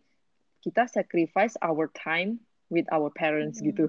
kita 0.65 0.89
sacrifice 0.89 1.54
our 1.62 1.91
time 1.93 2.41
with 2.73 2.89
our 2.89 3.13
parents 3.13 3.62
Mm-mm. 3.62 3.69
gitu. 3.69 3.86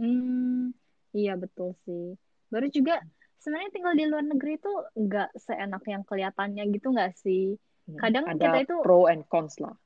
Hmm, 0.00 0.72
iya 1.12 1.36
betul 1.36 1.76
sih. 1.84 2.16
Baru 2.48 2.72
juga 2.72 3.04
sebenarnya 3.44 3.70
tinggal 3.76 3.94
di 4.00 4.04
luar 4.08 4.24
negeri 4.24 4.56
itu 4.56 4.72
nggak 4.96 5.36
seenak 5.36 5.84
yang 5.84 6.02
kelihatannya 6.08 6.64
gitu 6.72 6.88
nggak 6.96 7.12
sih? 7.20 7.60
Hmm, 7.84 8.00
Kadang 8.00 8.24
Ada 8.32 8.40
kita 8.40 8.58
itu, 8.64 8.76
pro 8.80 9.04
and 9.12 9.28
cons 9.28 9.60
lah. 9.60 9.76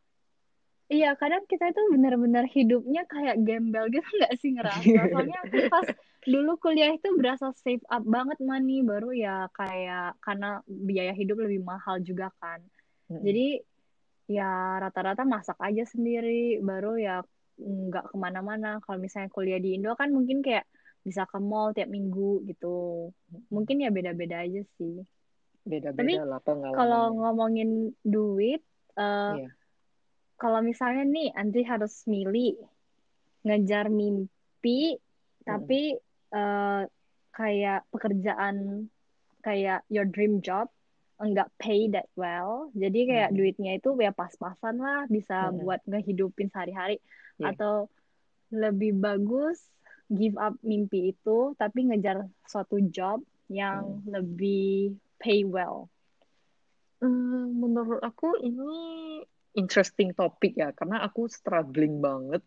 Iya 0.92 1.16
kadang 1.16 1.44
kita 1.48 1.72
itu 1.72 1.80
benar-benar 1.92 2.44
hidupnya 2.48 3.08
kayak 3.08 3.40
gembel 3.42 3.88
gitu 3.88 4.04
nggak 4.20 4.34
sih 4.40 4.50
ngerasa? 4.56 4.84
Soalnya 5.12 5.38
aku 5.44 5.58
pas 5.72 5.86
dulu 6.24 6.56
kuliah 6.56 6.92
itu 6.92 7.08
berasa 7.16 7.52
save 7.60 7.84
up 7.88 8.04
banget 8.04 8.38
money, 8.40 8.80
baru 8.80 9.12
ya 9.12 9.48
kayak 9.52 10.16
karena 10.24 10.60
biaya 10.64 11.12
hidup 11.12 11.40
lebih 11.40 11.64
mahal 11.64 12.00
juga 12.00 12.32
kan. 12.40 12.60
Jadi 13.08 13.60
ya 14.24 14.80
rata-rata 14.80 15.28
masak 15.28 15.60
aja 15.60 15.84
sendiri, 15.84 16.58
baru 16.64 16.96
ya 16.96 17.16
nggak 17.60 18.12
ke 18.12 18.16
mana-mana. 18.16 18.80
Kalau 18.82 18.98
misalnya 18.98 19.28
kuliah 19.30 19.60
di 19.60 19.76
Indo 19.76 19.92
kan 19.94 20.10
mungkin 20.10 20.40
kayak 20.40 20.64
bisa 21.04 21.28
ke 21.28 21.36
mall 21.36 21.76
tiap 21.76 21.92
minggu 21.92 22.48
gitu. 22.48 23.12
Mungkin 23.52 23.84
ya 23.84 23.92
beda-beda 23.92 24.40
aja 24.42 24.64
sih. 24.80 25.04
Tapi 25.64 25.80
Beda-beda 25.80 26.24
lah 26.24 26.40
kalau 26.44 27.04
ngomongin 27.16 27.92
duit, 28.04 28.64
eh, 28.96 29.32
Iya. 29.44 29.48
Kalau 30.36 30.60
misalnya 30.60 31.04
nih 31.06 31.28
Andri 31.32 31.62
harus 31.62 32.04
milih 32.04 32.58
ngejar 33.44 33.88
mimpi, 33.88 34.96
Mm-mm. 34.96 35.46
tapi 35.46 35.80
eh, 36.34 36.82
kayak 37.34 37.80
pekerjaan 37.90 38.86
kayak 39.44 39.84
your 39.92 40.06
dream 40.08 40.40
job 40.40 40.70
enggak 41.20 41.46
pay 41.62 41.86
that 41.92 42.10
well. 42.18 42.70
Jadi 42.74 43.06
kayak 43.06 43.30
Mm-mm. 43.30 43.38
duitnya 43.38 43.72
itu 43.78 43.94
ya 44.00 44.10
pas-pasan 44.10 44.80
lah 44.80 45.06
bisa 45.06 45.50
Mm-mm. 45.50 45.62
buat 45.62 45.80
ngehidupin 45.86 46.50
sehari-hari 46.50 46.98
Iya. 47.38 47.54
atau 47.54 47.90
lebih 48.54 48.94
bagus 48.98 49.58
give 50.06 50.38
up 50.38 50.54
mimpi 50.62 51.10
itu 51.10 51.58
tapi 51.58 51.90
ngejar 51.90 52.28
suatu 52.46 52.78
job 52.90 53.22
yang 53.50 54.02
Mm. 54.04 54.10
lebih 54.10 54.94
pay 55.18 55.42
well. 55.44 55.86
Eh, 57.02 57.46
menurut 57.52 58.00
aku 58.00 58.38
ini 58.40 59.20
interesting 59.60 60.10
topik 60.18 60.52
ya, 60.62 60.68
karena 60.78 60.96
aku 61.06 61.20
struggling 61.38 61.94
banget 62.06 62.42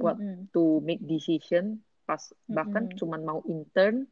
buat 0.00 0.18
Mm-mm. 0.18 0.48
to 0.54 0.80
make 0.86 1.02
decision 1.04 1.64
pas 2.08 2.22
bahkan 2.56 2.84
Mm-mm. 2.86 2.98
cuman 2.98 3.20
mau 3.28 3.40
intern, 3.48 4.06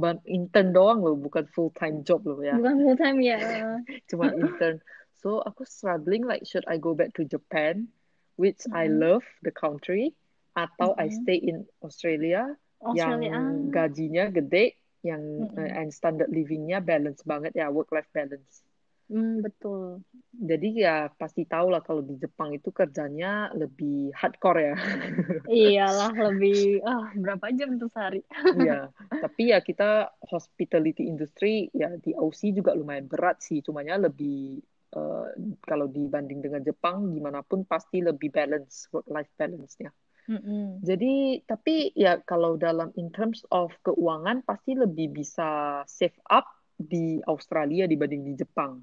ban- 0.00 0.24
intern 0.26 0.68
doang 0.76 1.00
loh, 1.04 1.16
bukan 1.18 1.44
full 1.54 1.70
time 1.80 1.96
job 2.08 2.20
loh 2.30 2.40
ya, 2.40 2.58
Bukan 2.58 2.74
full 2.82 2.96
time 2.96 3.18
ya. 3.22 3.38
cuman 4.10 4.32
intern. 4.36 4.80
So 5.20 5.40
aku 5.42 5.62
struggling 5.66 6.24
like 6.26 6.44
should 6.48 6.64
I 6.66 6.76
go 6.78 6.94
back 6.94 7.14
to 7.18 7.24
Japan, 7.24 7.88
which 8.36 8.64
I 8.72 8.86
Mm-mm. 8.86 8.92
love 8.92 9.24
the 9.42 9.52
country, 9.52 10.14
atau 10.56 10.94
I 10.98 11.08
Mm-mm. 11.08 11.12
stay 11.12 11.38
in 11.38 11.64
Australia 11.82 12.46
yang 12.90 13.20
Australia. 13.20 13.32
Ah. 13.34 13.52
gajinya 13.72 14.28
gede, 14.32 14.76
yang 15.04 15.46
eh, 15.56 15.70
Mm-mm. 15.70 15.78
and 15.80 15.90
standard 15.94 16.30
livingnya 16.32 16.80
balance 16.82 17.22
banget 17.24 17.52
ya, 17.56 17.70
work 17.70 17.90
life 17.94 18.08
balance. 18.12 18.64
Hmm, 19.12 19.44
betul. 19.44 20.00
Jadi 20.32 20.80
ya 20.80 21.12
pasti 21.12 21.44
tahu 21.44 21.68
lah 21.68 21.84
kalau 21.84 22.00
di 22.00 22.16
Jepang 22.16 22.56
itu 22.56 22.72
kerjanya 22.72 23.52
lebih 23.52 24.08
hardcore 24.16 24.72
ya. 24.72 24.74
Iyalah 25.52 26.16
lebih 26.32 26.80
ah 26.80 27.12
berapa 27.12 27.52
jam 27.52 27.76
tuh 27.76 27.92
sehari? 27.92 28.24
Iya, 28.56 28.88
tapi 29.20 29.52
ya 29.52 29.60
kita 29.60 30.16
hospitality 30.24 31.04
industry 31.04 31.68
ya 31.76 31.92
di 32.00 32.16
Aussie 32.16 32.56
juga 32.56 32.72
lumayan 32.72 33.04
berat 33.04 33.44
sih. 33.44 33.60
Cumanya 33.60 34.00
lebih 34.00 34.64
eh, 34.96 35.26
kalau 35.60 35.92
dibanding 35.92 36.40
dengan 36.40 36.64
Jepang 36.64 37.12
gimana 37.12 37.44
pun 37.44 37.68
pasti 37.68 38.00
lebih 38.00 38.32
balance 38.32 38.88
work 38.96 39.04
life 39.12 39.28
balance-nya. 39.36 39.92
Mm-mm. 40.32 40.80
Jadi 40.80 41.44
tapi 41.44 41.92
ya 41.92 42.16
kalau 42.24 42.56
dalam 42.56 42.88
in 42.96 43.12
terms 43.12 43.44
of 43.52 43.68
keuangan 43.84 44.40
pasti 44.48 44.72
lebih 44.72 45.12
bisa 45.12 45.84
save 45.84 46.16
up 46.32 46.48
di 46.80 47.20
Australia 47.28 47.84
dibanding 47.84 48.32
di 48.32 48.34
Jepang 48.40 48.80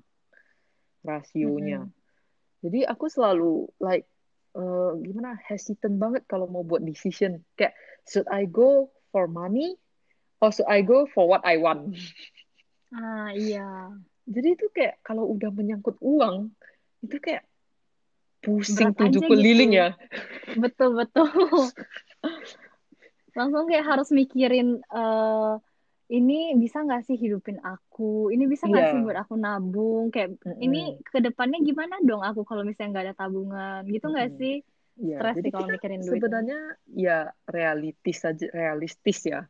rasionya. 1.04 1.88
Mm-mm. 1.88 1.98
Jadi 2.60 2.80
aku 2.84 3.08
selalu 3.08 3.72
like 3.80 4.08
eh, 4.56 4.92
gimana 5.00 5.40
hesitant 5.48 5.96
banget 5.96 6.28
kalau 6.28 6.52
mau 6.52 6.66
buat 6.66 6.84
decision 6.84 7.40
kayak 7.56 7.76
should 8.08 8.28
I 8.28 8.50
go 8.50 8.92
for 9.14 9.32
money 9.32 9.80
or 10.44 10.52
should 10.52 10.68
I 10.68 10.84
go 10.84 11.08
for 11.08 11.28
what 11.28 11.44
I 11.48 11.60
want. 11.60 11.94
Ah 12.90 13.30
iya. 13.38 13.94
Jadi 14.26 14.58
itu 14.58 14.66
kayak 14.74 14.98
kalau 15.06 15.30
udah 15.30 15.54
menyangkut 15.54 16.02
uang 16.02 16.50
itu 17.06 17.22
kayak 17.22 17.46
pusing 18.42 18.90
Berat 18.90 18.98
tujuh 18.98 19.22
keliling 19.30 19.78
gitu. 19.78 19.78
ya. 19.78 19.90
Betul 20.58 20.98
betul. 20.98 21.30
Langsung 23.38 23.70
kayak 23.70 23.86
harus 23.86 24.10
mikirin 24.10 24.82
eh 24.82 25.54
ini 26.10 26.58
bisa 26.58 26.82
nggak 26.82 27.06
sih 27.06 27.16
hidupin 27.16 27.62
aku? 27.62 28.34
Ini 28.34 28.44
bisa 28.46 28.66
nggak 28.66 28.86
sih 28.88 28.98
Iya. 28.98 29.06
buat 29.06 29.18
aku 29.22 29.34
nabung? 29.36 30.10
Kayak 30.10 30.42
ini 30.58 30.98
Mm-mm. 30.98 31.06
ke 31.06 31.22
depannya 31.22 31.62
gimana 31.62 32.02
dong 32.02 32.22
aku 32.22 32.42
kalau 32.44 32.66
misalnya 32.66 32.90
nggak 32.92 33.06
ada 33.06 33.16
tabungan? 33.16 33.82
Gitu 33.86 34.06
nggak 34.06 34.30
Mm-mm. 34.30 34.42
sih? 34.42 34.56
Iya, 35.00 35.18
Stres 35.22 35.36
jadi 35.38 35.46
sih 35.46 35.54
kalau 35.54 35.68
mikirin 35.70 35.96
duit 35.96 36.04
ini. 36.04 36.14
sebenarnya 36.18 36.60
ya 36.92 37.18
realistis 37.46 38.18
saja 38.20 38.46
realistis 38.50 39.20
ya. 39.24 39.46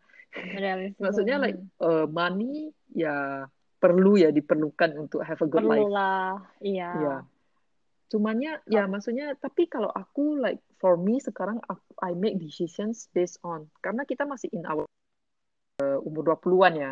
Realistis. 0.54 1.00
Maksudnya 1.00 1.40
like 1.40 1.58
Hmm. 1.58 1.72
eh, 1.82 2.06
money 2.06 2.56
ya 2.92 3.48
perlu 3.80 4.20
ya 4.20 4.30
diperlukan 4.30 5.00
untuk 5.00 5.24
have 5.24 5.40
a 5.40 5.48
good 5.48 5.64
life. 5.64 5.80
Perlulah. 5.80 6.44
Iya. 6.60 6.92
Iya. 6.94 7.16
Cumannya 8.10 8.66
ya 8.66 8.84
maksudnya 8.84 9.32
tapi 9.34 9.66
kalau 9.66 9.88
aku 9.88 10.36
like 10.36 10.60
for 10.76 10.98
me 10.98 11.18
sekarang 11.18 11.62
I 11.98 12.12
make 12.14 12.36
decisions 12.36 13.08
based 13.10 13.38
on 13.42 13.70
karena 13.80 14.04
kita 14.04 14.26
masih 14.26 14.50
in 14.52 14.66
our 14.66 14.84
uh, 15.80 15.98
umur 16.04 16.36
20-an 16.36 16.74
ya. 16.76 16.92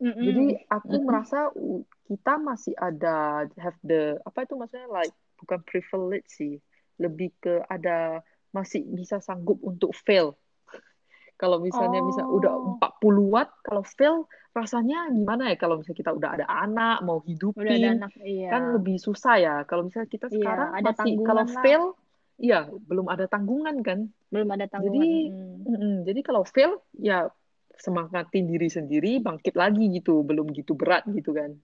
Mm-mm. 0.00 0.24
Jadi 0.24 0.46
aku 0.66 0.96
merasa 1.04 1.52
uh, 1.52 1.82
kita 2.08 2.40
masih 2.40 2.72
ada 2.74 3.44
have 3.60 3.76
the 3.84 4.16
apa 4.24 4.48
itu 4.48 4.54
maksudnya 4.56 4.88
like 4.88 5.12
bukan 5.38 5.60
privilege 5.64 6.28
sih, 6.28 6.56
lebih 6.96 7.32
ke 7.38 7.60
ada 7.68 8.24
masih 8.50 8.82
bisa 8.90 9.20
sanggup 9.20 9.60
untuk 9.60 9.92
fail. 9.94 10.34
Kalau 11.40 11.60
misalnya 11.60 12.00
misal 12.04 12.26
udah 12.28 12.52
Oh. 12.52 12.76
40-an 12.76 13.48
kalau 13.64 13.80
fail 13.86 14.28
rasanya 14.50 15.08
gimana 15.08 15.48
ya 15.48 15.56
kalau 15.56 15.78
misalnya 15.80 16.00
kita 16.02 16.12
udah 16.12 16.30
ada 16.36 16.46
anak 16.50 17.00
mau 17.06 17.22
Udah 17.22 17.24
ada 17.24 17.32
hidupin 17.32 17.96
anak, 17.96 18.12
iya. 18.20 18.50
kan 18.52 18.62
lebih 18.76 19.00
susah 19.00 19.34
ya. 19.40 19.54
Kalau 19.64 19.86
misalnya 19.88 20.10
kita 20.10 20.26
Iya, 20.28 20.36
sekarang 20.36 20.68
ada 20.74 20.90
masih 20.92 21.14
kalau 21.24 21.44
lah. 21.48 21.62
fail, 21.64 21.82
iya 22.36 22.60
belum 22.68 23.06
ada 23.08 23.24
tanggungan 23.30 23.76
kan. 23.80 24.10
Belum 24.28 24.48
ada 24.52 24.66
tanggungan. 24.68 25.00
Jadi, 25.00 25.08
Mm. 25.30 25.56
mm-mm, 25.64 25.94
jadi 26.04 26.20
kalau 26.20 26.42
fail 26.44 26.76
ya 26.98 27.30
semangatin 27.80 28.44
diri 28.44 28.68
sendiri, 28.68 29.24
bangkit 29.24 29.56
lagi 29.56 29.88
gitu, 29.96 30.20
belum 30.20 30.52
gitu 30.52 30.76
berat 30.76 31.08
gitu 31.08 31.32
kan. 31.32 31.56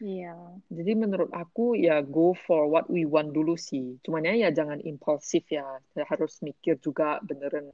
Iya. 0.00 0.32
Jadi 0.72 0.92
menurut 0.96 1.28
aku 1.30 1.76
ya 1.76 2.00
go 2.00 2.32
for 2.32 2.66
what 2.66 2.88
we 2.88 3.04
want 3.04 3.36
dulu 3.36 3.54
sih. 3.54 4.00
Cuman 4.00 4.24
ya, 4.24 4.48
ya 4.48 4.50
jangan 4.50 4.80
impulsif 4.80 5.44
ya. 5.52 5.64
Ya 5.92 6.04
harus 6.08 6.40
mikir 6.40 6.80
juga 6.80 7.20
beneran 7.20 7.68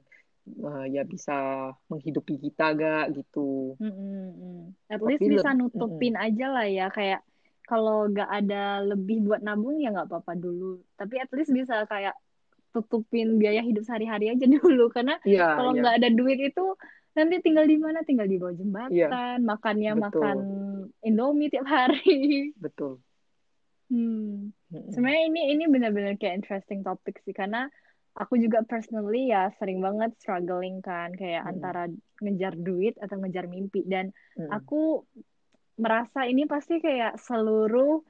eh, 0.47 0.85
ya 0.91 1.07
bisa 1.07 1.71
menghidupi 1.87 2.35
kita 2.35 2.75
gak 2.75 3.15
gitu. 3.15 3.79
Mm-mm-mm. 3.79 4.75
At 4.91 4.99
Tapi 4.99 5.15
least 5.15 5.23
bisa 5.39 5.55
nutupin 5.55 6.19
aja 6.19 6.45
lah 6.51 6.67
ya 6.67 6.91
kayak 6.91 7.23
kalau 7.67 8.07
nggak 8.07 8.31
ada 8.31 8.79
lebih 8.79 9.27
buat 9.27 9.43
nabung 9.43 9.79
ya 9.79 9.91
nggak 9.91 10.07
apa-apa 10.11 10.35
dulu. 10.35 10.83
Tapi 10.99 11.15
at 11.23 11.31
least 11.31 11.51
bisa 11.51 11.83
kayak 11.87 12.15
tutupin 12.75 13.39
biaya 13.39 13.63
hidup 13.63 13.83
sehari-hari 13.87 14.35
aja 14.35 14.45
dulu 14.59 14.91
karena 14.91 15.15
Iya, 15.23 15.55
kalau 15.55 15.71
iya. 15.75 15.79
nggak 15.79 15.95
ada 16.03 16.09
duit 16.11 16.39
itu 16.43 16.65
nanti 17.17 17.41
tinggal 17.41 17.65
di 17.65 17.77
mana? 17.81 18.05
Tinggal 18.05 18.29
di 18.29 18.37
bawah 18.37 18.53
Iya, 18.53 18.61
jembatan, 18.61 19.37
makannya 19.41 19.91
betul. 19.97 20.05
makan 20.05 20.37
Indomie 21.01 21.49
tiap 21.49 21.65
hari. 21.65 22.21
Betul. 22.65 23.01
Hmm. 23.87 24.51
Sebenarnya 24.69 25.23
ini 25.31 25.41
ini 25.55 25.63
benar-benar 25.71 26.19
kayak 26.19 26.43
interesting 26.43 26.83
topik 26.83 27.23
sih 27.23 27.31
karena 27.31 27.71
aku 28.19 28.35
juga 28.35 28.65
personally 28.67 29.31
ya 29.31 29.47
sering 29.55 29.79
banget 29.79 30.11
struggling 30.19 30.83
kan 30.83 31.15
kayak 31.15 31.47
Mm-mm. 31.47 31.51
antara 31.55 31.83
ngejar 32.19 32.53
duit 32.59 32.99
atau 32.99 33.15
ngejar 33.21 33.47
mimpi 33.47 33.87
dan 33.87 34.11
Mm-mm. 34.35 34.51
aku 34.51 35.07
merasa 35.79 36.27
ini 36.27 36.43
pasti 36.49 36.83
kayak 36.83 37.15
seluruh 37.21 38.03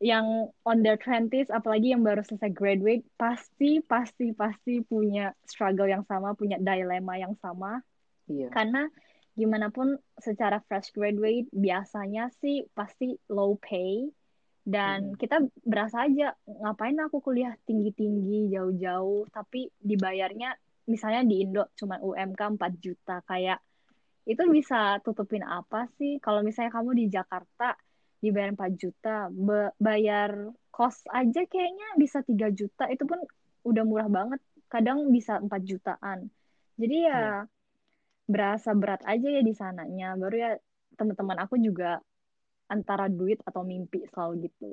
yang 0.00 0.48
on 0.64 0.80
their 0.80 0.96
20s 0.96 1.52
apalagi 1.52 1.92
yang 1.92 2.00
baru 2.00 2.24
selesai 2.24 2.50
graduate 2.54 3.04
pasti 3.20 3.84
pasti 3.84 4.32
pasti 4.32 4.80
punya 4.80 5.36
struggle 5.44 5.90
yang 5.90 6.06
sama, 6.08 6.32
punya 6.32 6.56
dilema 6.56 7.20
yang 7.20 7.36
sama 7.44 7.84
Iya. 8.24 8.48
karena 8.52 8.88
gimana 9.34 9.68
pun 9.74 9.98
secara 10.16 10.62
fresh 10.64 10.94
graduate 10.94 11.50
biasanya 11.50 12.30
sih 12.38 12.64
pasti 12.70 13.18
low 13.34 13.58
pay 13.58 14.06
dan 14.64 15.12
Mm-mm. 15.12 15.18
kita 15.20 15.44
berasa 15.60 16.08
aja 16.08 16.32
ngapain 16.46 16.96
aku 17.02 17.20
kuliah 17.20 17.52
tinggi-tinggi 17.68 18.48
jauh-jauh 18.54 19.28
tapi 19.28 19.68
dibayarnya 19.76 20.56
misalnya 20.88 21.26
di 21.26 21.44
Indo 21.44 21.68
cuma 21.76 22.00
UMK 22.00 22.40
4 22.56 22.80
juta 22.80 23.20
kayak 23.26 23.60
itu 24.24 24.40
bisa 24.48 25.02
tutupin 25.04 25.44
apa 25.44 25.84
sih 26.00 26.16
kalau 26.22 26.40
misalnya 26.40 26.72
kamu 26.72 26.96
di 26.96 27.04
Jakarta 27.12 27.76
dibayar 28.24 28.56
4 28.56 28.72
juta 28.80 29.28
bayar 29.76 30.48
kos 30.72 31.04
aja 31.12 31.44
kayaknya 31.44 31.88
bisa 32.00 32.24
3 32.24 32.48
juta 32.56 32.88
itu 32.88 33.04
pun 33.04 33.20
udah 33.68 33.84
murah 33.84 34.08
banget 34.08 34.40
kadang 34.72 35.12
bisa 35.12 35.36
4 35.44 35.60
jutaan 35.68 36.32
jadi 36.80 36.96
ya 37.04 37.20
Iya. 37.20 37.36
Berasa 38.32 38.70
berat 38.80 39.00
aja 39.12 39.28
ya 39.36 39.42
di 39.48 39.52
sananya 39.52 40.16
baru 40.20 40.36
ya 40.44 40.50
teman-teman 40.98 41.38
aku 41.44 41.54
juga 41.66 42.00
antara 42.74 43.06
duit 43.12 43.38
atau 43.48 43.62
mimpi 43.62 43.98
selalu 44.10 44.48
gitu 44.48 44.68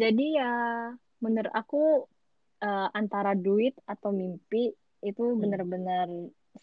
jadi 0.00 0.24
ya 0.38 0.46
menurut 1.24 1.52
aku 1.60 1.76
eh, 2.64 2.88
antara 3.00 3.32
duit 3.46 3.74
atau 3.92 4.10
mimpi 4.12 4.72
itu 5.08 5.22
Hmm. 5.38 5.42
benar-benar 5.42 6.08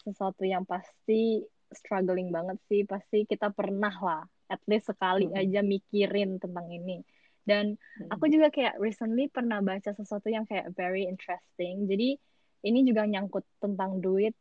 sesuatu 0.04 0.42
yang 0.46 0.64
pasti 0.72 1.42
struggling 1.78 2.28
banget 2.36 2.58
sih 2.70 2.80
pasti 2.92 3.16
kita 3.30 3.50
pernah 3.58 3.94
lah 4.06 4.22
at 4.52 4.60
least 4.70 4.86
sekali 4.90 5.24
Mm-mm. 5.24 5.34
aja 5.40 5.60
mikirin 5.72 6.38
tentang 6.42 6.66
ini 6.70 7.02
dan 7.44 7.76
aku 8.08 8.28
juga 8.32 8.48
kayak 8.48 8.80
recently 8.80 9.28
pernah 9.28 9.60
baca 9.60 9.92
sesuatu 9.92 10.32
yang 10.32 10.48
kayak 10.48 10.72
very 10.72 11.04
interesting 11.04 11.84
jadi 11.84 12.16
ini 12.64 12.80
juga 12.88 13.04
nyangkut 13.04 13.44
tentang 13.60 14.00
duit 14.00 14.32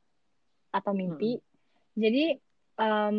atau 0.72 0.96
mimpi 0.96 1.38
jadi 1.94 2.40
em, 2.80 3.18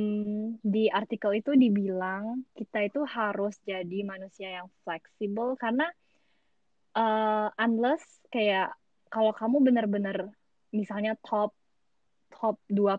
di 0.65 0.89
artikel 0.89 1.39
itu 1.39 1.53
dibilang 1.55 2.43
kita 2.57 2.89
itu 2.89 3.05
harus 3.05 3.55
jadi 3.63 4.03
manusia 4.03 4.65
yang 4.65 4.69
fleksibel 4.83 5.55
karena 5.61 5.87
eh, 6.97 7.49
unless 7.61 8.03
kayak 8.33 8.73
kalau 9.13 9.31
kamu 9.31 9.63
benar-benar 9.63 10.33
misalnya 10.75 11.15
top 11.23 11.55
top 12.35 12.59
2% 12.67 12.99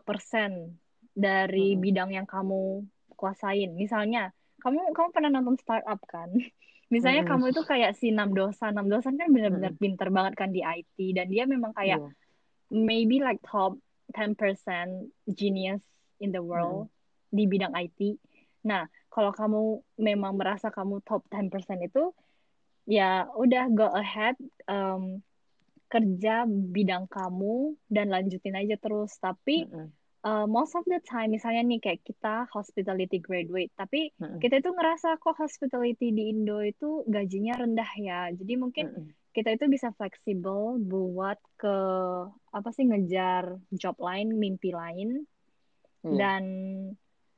dari 1.11 1.75
Mm-mm. 1.75 1.83
bidang 1.83 2.09
yang 2.15 2.27
kamu 2.27 2.87
kuasain. 3.15 3.71
Misalnya, 3.75 4.31
kamu 4.63 4.95
kamu 4.95 5.09
pernah 5.11 5.31
nonton 5.31 5.59
startup 5.59 5.99
kan? 6.07 6.31
Misalnya 6.93 7.25
Mm-mm. 7.25 7.31
kamu 7.33 7.45
itu 7.49 7.61
kayak 7.65 7.91
si 7.97 8.13
Nam 8.13 8.31
Dosan. 8.37 8.77
Nam 8.77 8.87
Dosan 8.87 9.17
kan 9.17 9.29
benar-benar 9.33 9.73
Mm-mm. 9.73 9.81
pinter 9.81 10.07
banget 10.13 10.33
kan 10.37 10.49
di 10.53 10.61
IT 10.61 10.97
dan 11.17 11.27
dia 11.33 11.49
memang 11.49 11.73
kayak 11.73 11.97
Iya. 11.97 12.09
maybe 12.69 13.21
like 13.21 13.41
top 13.41 13.77
10% 14.13 15.09
genius 15.25 15.81
in 16.21 16.29
the 16.29 16.41
world 16.41 16.87
di 17.33 17.49
bidang 17.49 17.73
IT. 17.73 18.21
Nah, 18.65 18.85
kalau 19.09 19.33
kamu 19.33 19.81
memang 19.97 20.37
merasa 20.37 20.69
kamu 20.69 21.01
top 21.01 21.25
10% 21.29 21.81
itu, 21.85 22.13
ya 22.85 23.25
udah 23.33 23.65
go 23.73 23.89
ahead 23.93 24.37
um, 24.69 25.21
kerja 25.89 26.45
bidang 26.49 27.09
kamu 27.09 27.77
dan 27.89 28.13
lanjutin 28.13 28.57
aja 28.57 28.77
terus. 28.77 29.17
Tapi 29.17 29.65
Mm-mm. 29.65 29.89
Uh, 30.25 30.49
most 30.49 30.73
of 30.73 30.83
the 30.89 30.97
time, 31.05 31.31
misalnya 31.31 31.61
nih 31.61 31.79
kayak 31.79 32.01
kita 32.01 32.49
hospitality 32.49 33.21
graduate, 33.21 33.69
tapi 33.77 34.09
Mm-mm. 34.17 34.41
kita 34.41 34.59
itu 34.59 34.73
ngerasa 34.73 35.21
kok 35.21 35.37
hospitality 35.37 36.09
di 36.09 36.33
Indo 36.33 36.59
itu 36.65 37.05
gajinya 37.05 37.61
rendah 37.61 37.91
ya. 38.01 38.33
Jadi 38.33 38.53
mungkin 38.57 38.89
Mm-mm. 38.89 39.13
kita 39.31 39.53
itu 39.53 39.69
bisa 39.69 39.93
fleksibel 39.93 40.81
buat 40.81 41.37
ke 41.61 41.77
apa 42.49 42.69
sih 42.73 42.89
ngejar 42.89 43.61
job 43.69 43.95
lain, 44.01 44.33
mimpi 44.33 44.73
lain 44.73 45.23
Iya. 46.05 46.17
dan 46.21 46.43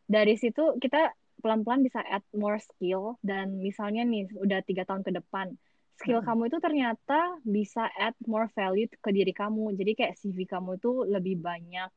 dari 0.08 0.36
situ 0.36 0.76
kita 0.80 1.16
pelan-pelan 1.40 1.88
bisa 1.88 2.04
add 2.04 2.26
more 2.36 2.60
skill 2.60 3.16
dan 3.24 3.64
misalnya 3.64 4.04
nih 4.04 4.28
udah 4.36 4.60
tiga 4.68 4.84
tahun 4.84 5.08
ke 5.08 5.16
depan 5.16 5.56
skill 5.98 6.20
kamu 6.20 6.52
itu 6.52 6.58
ternyata 6.60 7.40
bisa 7.48 7.88
add 7.96 8.18
more 8.28 8.52
value 8.52 8.92
ke 8.92 9.10
diri 9.16 9.32
kamu 9.32 9.72
jadi 9.80 9.92
kayak 9.96 10.14
CV 10.20 10.44
kamu 10.44 10.78
itu 10.78 10.92
lebih 11.08 11.40
banyak 11.40 11.90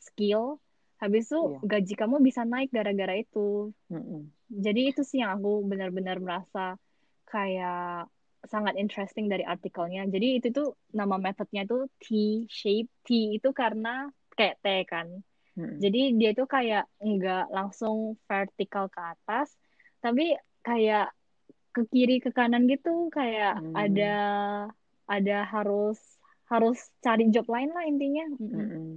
skill 0.00 0.58
habis 0.96 1.28
itu 1.28 1.40
Iya. 1.40 1.58
gaji 1.64 1.94
kamu 1.96 2.16
bisa 2.20 2.44
naik 2.44 2.68
gara-gara 2.72 3.16
itu 3.16 3.72
Mm-mm. 3.88 4.28
jadi 4.48 4.92
itu 4.92 5.00
sih 5.00 5.20
yang 5.20 5.40
aku 5.40 5.64
benar-benar 5.64 6.20
merasa 6.20 6.76
kayak 7.24 8.08
sangat 8.40 8.72
interesting 8.80 9.28
dari 9.28 9.44
artikelnya. 9.44 10.08
Jadi 10.08 10.40
itu 10.40 10.48
tuh 10.48 10.72
nama 10.96 11.20
metodenya 11.20 11.68
tuh 11.68 11.92
T-shape. 12.00 12.88
T 13.04 13.36
itu 13.36 13.52
karena 13.52 14.08
kayak 14.32 14.56
T 14.64 14.66
kan. 14.88 15.06
Mm-mm. 15.60 15.76
Jadi 15.76 16.16
dia 16.16 16.32
tuh 16.32 16.48
kayak 16.48 16.88
nggak 17.04 17.52
langsung 17.52 18.16
vertikal 18.24 18.88
ke 18.88 18.96
atas, 18.96 19.52
tapi 20.00 20.32
kayak 20.64 21.12
ke 21.76 21.84
kiri 21.92 22.18
ke 22.18 22.32
kanan 22.32 22.64
gitu 22.64 23.12
kayak 23.12 23.60
Hmm. 23.60 23.76
ada 23.76 24.14
ada 25.04 25.38
harus 25.44 26.00
harus 26.48 26.80
cari 27.04 27.28
job 27.30 27.44
lain 27.46 27.70
lah 27.76 27.84
intinya. 27.86 28.26
Mm-mm. 28.40 28.56
Mm-mm. 28.56 28.88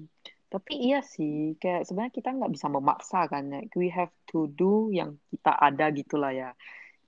Tapi 0.53 0.73
iya 0.77 1.01
sih, 1.01 1.57
kayak 1.57 1.89
sebenarnya 1.89 2.13
kita 2.13 2.29
nggak 2.29 2.53
bisa 2.53 2.69
memaksa 2.69 3.25
kan 3.25 3.49
ya. 3.49 3.65
We 3.73 3.89
have 3.89 4.13
to 4.29 4.45
do 4.53 4.93
yang 4.93 5.17
kita 5.33 5.49
ada 5.49 5.89
gitu 5.89 6.21
lah 6.21 6.29
ya. 6.29 6.49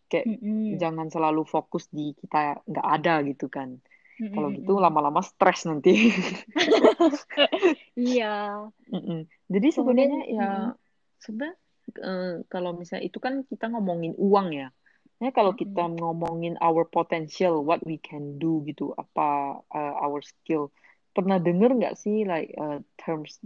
Kayak 0.10 0.34
Mm-mm. 0.34 0.82
jangan 0.82 1.14
selalu 1.14 1.46
fokus 1.46 1.86
di 1.94 2.18
kita 2.18 2.58
nggak 2.66 2.88
ada 2.90 3.22
gitu 3.22 3.46
kan. 3.46 3.78
Kalau 4.18 4.50
Mm-mm, 4.50 4.66
gitu 4.66 4.74
mm-mm. 4.74 4.82
lama-lama 4.82 5.22
stres 5.22 5.70
nanti. 5.70 5.94
Iya. 7.96 8.66
Mm-mm. 8.90 9.30
Jadi 9.46 9.68
Kemudian, 9.72 10.10
sebenarnya 10.10 10.22
ya 10.26 10.50
sebenarnya 11.22 11.56
eh, 12.02 12.34
kalau 12.50 12.72
misalnya 12.74 13.04
itu 13.06 13.22
kan 13.22 13.46
kita 13.46 13.70
ngomongin 13.70 14.18
uang 14.18 14.58
ya. 14.58 14.68
Nah, 15.22 15.32
kalau 15.32 15.56
kita 15.56 15.86
ngomongin 15.96 16.60
our 16.60 16.84
potential, 16.84 17.64
what 17.64 17.80
we 17.88 18.02
can 18.02 18.36
do 18.42 18.66
gitu, 18.68 18.92
apa 18.98 19.62
eh, 19.70 19.94
our 20.02 20.20
skill. 20.26 20.74
Pernah 21.16 21.38
denger 21.40 21.70
nggak 21.80 21.96
sih 22.04 22.28
like 22.28 22.50
eh, 22.54 22.78
terms 23.02 23.40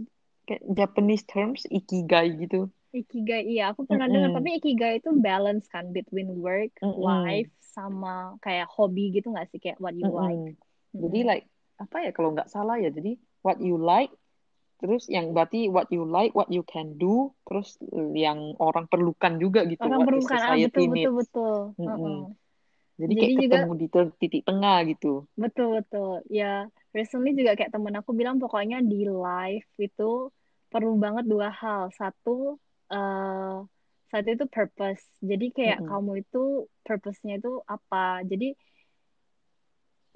kayak 0.46 0.62
Japanese 0.78 1.24
terms 1.24 1.60
ikigai 1.70 2.26
gitu? 2.42 2.66
Ikigai, 2.90 3.46
iya 3.46 3.70
aku 3.70 3.86
pernah 3.86 4.10
dengar, 4.10 4.34
Mm-mm. 4.34 4.42
tapi 4.42 4.58
Ikigai 4.58 4.98
itu 4.98 5.10
balance 5.14 5.70
kan 5.70 5.94
between 5.94 6.42
work, 6.42 6.74
Mm-mm. 6.82 6.98
life, 6.98 7.50
sama 7.62 8.34
kayak 8.42 8.66
hobi 8.66 9.14
gitu 9.14 9.30
nggak 9.30 9.46
sih, 9.54 9.62
kayak 9.62 9.78
what 9.78 9.94
you 9.94 10.10
like. 10.10 10.34
Mm-mm. 10.34 10.58
Jadi 10.98 11.18
Mm-mm. 11.22 11.30
like 11.30 11.44
apa 11.78 11.96
ya 12.02 12.10
kalau 12.10 12.34
nggak 12.34 12.50
salah 12.50 12.76
ya, 12.82 12.90
jadi 12.90 13.14
what 13.46 13.62
you 13.62 13.78
like, 13.78 14.10
terus 14.82 15.06
yang 15.06 15.30
berarti 15.30 15.70
what 15.70 15.86
you 15.94 16.02
like, 16.02 16.34
what 16.34 16.50
you 16.50 16.66
can 16.66 16.98
do, 16.98 17.30
terus 17.46 17.78
yang 18.18 18.58
orang 18.58 18.90
perlukan 18.90 19.38
juga 19.38 19.62
gitu, 19.70 19.86
Orang 19.86 20.02
perlukan, 20.02 20.40
ah 20.42 20.58
betul, 20.58 20.84
betul, 20.90 21.12
betul. 21.14 21.54
Mm-mm. 21.78 21.86
Heeh. 21.86 22.49
Jadi 23.00 23.12
Jadi 23.16 23.32
kayak 23.34 23.36
juga, 23.42 23.56
ketemu 23.56 23.68
di 23.80 23.86
titik 24.20 24.42
tengah 24.48 24.76
gitu. 24.90 25.06
betul, 25.42 25.66
betul. 25.78 26.08
Ya, 26.38 26.44
recently 26.96 27.30
juga 27.38 27.52
kayak 27.58 27.72
temen 27.74 27.94
aku 28.00 28.10
bilang 28.20 28.36
pokoknya 28.42 28.76
di 28.90 28.96
life 29.24 29.68
itu 29.84 30.02
perlu 30.72 30.90
banget 31.04 31.24
dua 31.32 31.48
hal. 31.60 31.82
Satu, 31.98 32.30
eh 32.92 33.54
satu 34.10 34.28
itu 34.34 34.44
purpose. 34.54 35.02
Jadi 35.30 35.44
kayak 35.56 35.78
Mm-mm. 35.78 35.86
kamu 35.88 36.10
itu 36.22 36.38
purpose-nya 36.86 37.32
itu 37.38 37.48
apa. 37.74 37.96
Jadi 38.30 38.44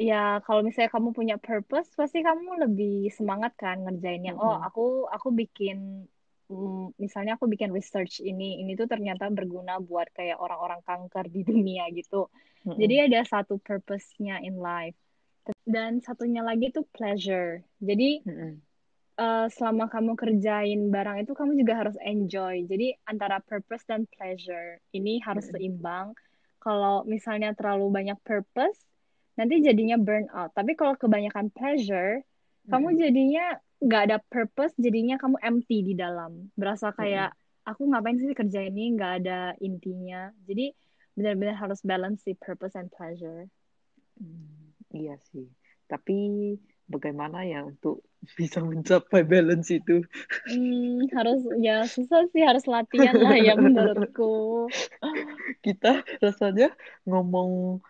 ya 0.08 0.14
kalau 0.44 0.60
misalnya 0.66 0.90
kamu 0.94 1.10
punya 1.18 1.36
purpose 1.44 1.88
pasti 2.00 2.18
kamu 2.26 2.50
lebih 2.66 2.90
semangat 3.18 3.52
kan 3.62 3.76
ngerjainnya 3.84 4.32
oh 4.42 4.54
Mm-mm. 4.54 4.66
aku 4.66 4.80
aku 5.14 5.28
bikin 5.40 5.76
mm, 6.50 6.96
misalnya 7.00 7.36
aku 7.36 7.46
bikin 7.48 7.70
research 7.70 8.20
ini 8.20 8.60
ini 8.60 8.74
tuh 8.74 8.88
ternyata 8.88 9.28
berguna 9.32 9.80
buat 9.80 10.10
kayak 10.12 10.38
orang-orang 10.40 10.80
kanker 10.84 11.28
di 11.30 11.40
dunia 11.48 11.88
gitu 11.92 12.28
Mm-mm. 12.64 12.78
jadi 12.78 13.08
ada 13.08 13.20
satu 13.24 13.60
purpose-nya 13.60 14.40
in 14.44 14.58
life 14.58 14.96
dan 15.68 16.00
satunya 16.00 16.40
lagi 16.40 16.72
tuh 16.72 16.84
pleasure 16.92 17.64
jadi 17.80 18.24
Mm-mm. 18.24 18.52
eh, 19.20 19.46
selama 19.52 19.88
kamu 19.88 20.16
kerjain 20.16 20.80
barang 20.88 21.24
itu 21.24 21.32
kamu 21.36 21.56
juga 21.60 21.74
harus 21.84 21.96
enjoy 22.00 22.64
jadi 22.68 22.96
antara 23.04 23.40
purpose 23.44 23.84
dan 23.84 24.08
pleasure 24.08 24.80
ini 24.96 25.20
harus 25.20 25.48
Mm-mm. 25.48 25.60
seimbang 25.60 26.16
kalau 26.64 27.04
misalnya 27.04 27.52
terlalu 27.52 27.92
banyak 27.92 28.16
purpose 28.24 28.80
nanti 29.34 29.60
jadinya 29.62 29.98
burn 29.98 30.30
out. 30.30 30.54
Tapi 30.54 30.78
kalau 30.78 30.94
kebanyakan 30.94 31.50
pleasure, 31.50 32.22
kamu 32.70 32.96
jadinya 32.96 33.58
nggak 33.80 34.02
ada 34.10 34.18
purpose, 34.30 34.74
jadinya 34.78 35.16
kamu 35.18 35.36
empty 35.42 35.82
di 35.82 35.94
dalam. 35.96 36.50
Berasa 36.54 36.92
kayak, 36.94 37.34
aku 37.64 37.82
ngapain 37.90 38.18
sih 38.20 38.34
kerja 38.36 38.60
ini, 38.64 38.94
nggak 38.94 39.12
ada 39.24 39.56
intinya. 39.62 40.30
Jadi 40.46 40.70
benar-benar 41.14 41.56
harus 41.58 41.80
balance 41.86 42.26
si 42.26 42.34
purpose 42.36 42.74
and 42.76 42.90
pleasure. 42.90 43.46
Hmm, 44.18 44.74
Iya 44.94 45.18
sih. 45.30 45.50
Tapi 45.90 46.14
bagaimana 46.90 47.44
ya 47.46 47.64
untuk 47.64 48.04
bisa 48.38 48.58
mencapai 48.64 49.22
balance 49.24 49.68
itu? 49.72 50.04
Hmm, 50.44 51.08
harus, 51.16 51.40
ya 51.64 51.88
susah 51.88 52.28
sih, 52.32 52.44
harus 52.44 52.64
latihan 52.68 53.16
lah 53.16 53.36
ya 53.40 53.56
menurutku. 53.56 54.68
Kita 55.64 56.04
rasanya 56.20 56.68
ngomong 57.08 57.80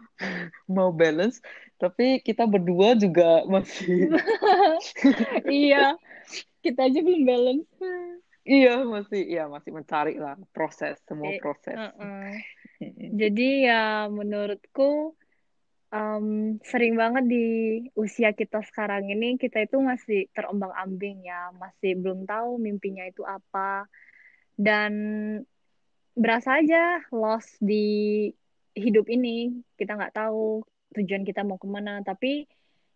mau 0.71 0.91
balance, 0.95 1.43
tapi 1.83 2.23
kita 2.23 2.47
berdua 2.47 2.95
juga 2.95 3.43
masih 3.51 4.15
Iya, 5.51 5.99
kita 6.65 6.81
aja 6.89 6.99
belum 7.03 7.23
balance. 7.27 7.67
iya 8.45 8.85
masih 8.85 9.21
iya 9.25 9.43
masih 9.49 9.71
mencari 9.73 10.15
lah 10.21 10.37
proses 10.53 11.01
semua 11.09 11.33
Eh, 11.33 11.41
proses. 11.41 11.75
uh-uh. 11.77 12.29
Mm-mm. 12.85 13.11
Jadi 13.17 13.65
ya 13.65 14.07
menurutku 14.13 15.17
um, 15.95 16.59
sering 16.67 16.99
banget 16.99 17.25
di 17.31 17.47
usia 17.95 18.35
kita 18.35 18.61
sekarang 18.67 19.07
ini 19.07 19.39
kita 19.39 19.63
itu 19.63 19.79
masih 19.79 20.27
terombang-ambing 20.35 21.23
ya, 21.23 21.55
masih 21.55 21.95
belum 22.03 22.27
tahu 22.27 22.59
mimpinya 22.59 23.07
itu 23.07 23.23
apa. 23.23 23.87
Dan 24.59 24.93
berasa 26.15 26.59
aja 26.59 27.03
lost 27.15 27.59
di 27.63 28.31
hidup 28.75 29.07
ini 29.07 29.63
kita 29.79 29.95
nggak 29.95 30.15
tahu 30.15 30.67
tujuan 30.99 31.23
kita 31.23 31.47
mau 31.47 31.57
ke 31.57 31.69
mana. 31.71 32.03
Tapi 32.03 32.45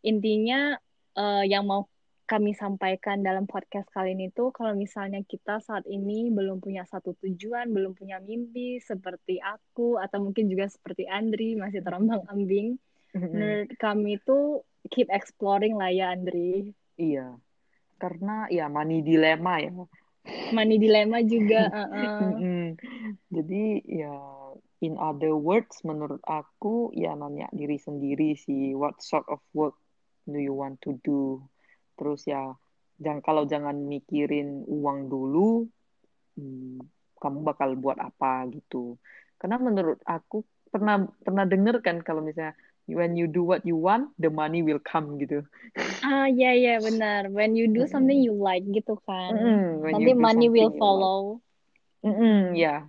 intinya 0.02 0.74
uh, 1.14 1.44
yang 1.46 1.66
mau 1.66 1.86
kami 2.28 2.52
sampaikan 2.52 3.24
dalam 3.24 3.48
podcast 3.48 3.88
kali 3.88 4.12
ini 4.12 4.28
tuh 4.28 4.52
kalau 4.52 4.76
misalnya 4.76 5.24
kita 5.24 5.64
saat 5.64 5.88
ini 5.88 6.28
belum 6.28 6.60
punya 6.60 6.84
satu 6.84 7.16
tujuan, 7.24 7.72
belum 7.72 7.96
punya 7.96 8.20
mimpi 8.20 8.84
seperti 8.84 9.40
aku 9.40 9.96
atau 9.96 10.20
mungkin 10.20 10.52
juga 10.52 10.68
seperti 10.68 11.08
Andri 11.08 11.56
masih 11.56 11.80
terombang-ambing, 11.80 12.76
menurut 13.16 13.72
kami 13.80 14.20
itu 14.20 14.60
keep 14.92 15.08
exploring 15.08 15.80
lah 15.80 15.88
ya 15.88 16.12
Andri. 16.12 16.76
Iya, 17.00 17.40
karena 17.96 18.44
ya 18.52 18.68
money 18.68 19.00
dilema 19.00 19.64
ya. 19.64 19.72
Money 20.52 20.76
dilema 20.76 21.24
juga. 21.24 21.72
uh 21.72 22.36
-uh. 22.36 22.76
Jadi 23.32 23.88
ya 23.88 24.12
in 24.84 25.00
other 25.00 25.32
words 25.32 25.80
menurut 25.80 26.20
aku 26.28 26.92
ya 26.92 27.16
nanya 27.16 27.48
diri 27.56 27.80
sendiri 27.80 28.36
sih 28.38 28.76
what 28.76 29.00
sort 29.00 29.26
of 29.26 29.40
work 29.56 29.74
do 30.28 30.38
you 30.38 30.54
want 30.54 30.78
to 30.84 30.94
do 31.02 31.42
terus 31.98 32.22
ya 32.24 32.54
jangan 33.02 33.20
kalau 33.20 33.42
jangan 33.44 33.74
mikirin 33.74 34.62
uang 34.64 35.10
dulu 35.10 35.66
hmm, 36.38 36.78
kamu 37.18 37.38
bakal 37.42 37.74
buat 37.74 37.98
apa 37.98 38.46
gitu 38.54 38.94
karena 39.38 39.58
menurut 39.58 39.98
aku 40.06 40.46
pernah 40.70 41.06
pernah 41.22 41.44
denger 41.44 41.82
kan 41.82 41.98
kalau 42.06 42.22
misalnya 42.22 42.54
when 42.88 43.18
you 43.18 43.28
do 43.28 43.44
what 43.44 43.66
you 43.66 43.76
want 43.76 44.08
the 44.16 44.30
money 44.30 44.62
will 44.62 44.80
come 44.80 45.18
gitu 45.18 45.42
ah 46.06 46.30
ya 46.30 46.50
yeah, 46.50 46.54
ya 46.54 46.66
yeah, 46.74 46.78
benar 46.78 47.20
when 47.34 47.58
you 47.58 47.66
do 47.68 47.84
something 47.90 48.22
you 48.22 48.32
like 48.32 48.64
gitu 48.70 48.96
kan 49.04 49.34
mm, 49.34 49.84
nanti 49.90 50.12
money 50.14 50.48
will 50.48 50.72
follow 50.78 51.42
like. 52.00 52.08
mm 52.08 52.14
-hmm, 52.14 52.38
ya 52.54 52.62
yeah. 52.62 52.80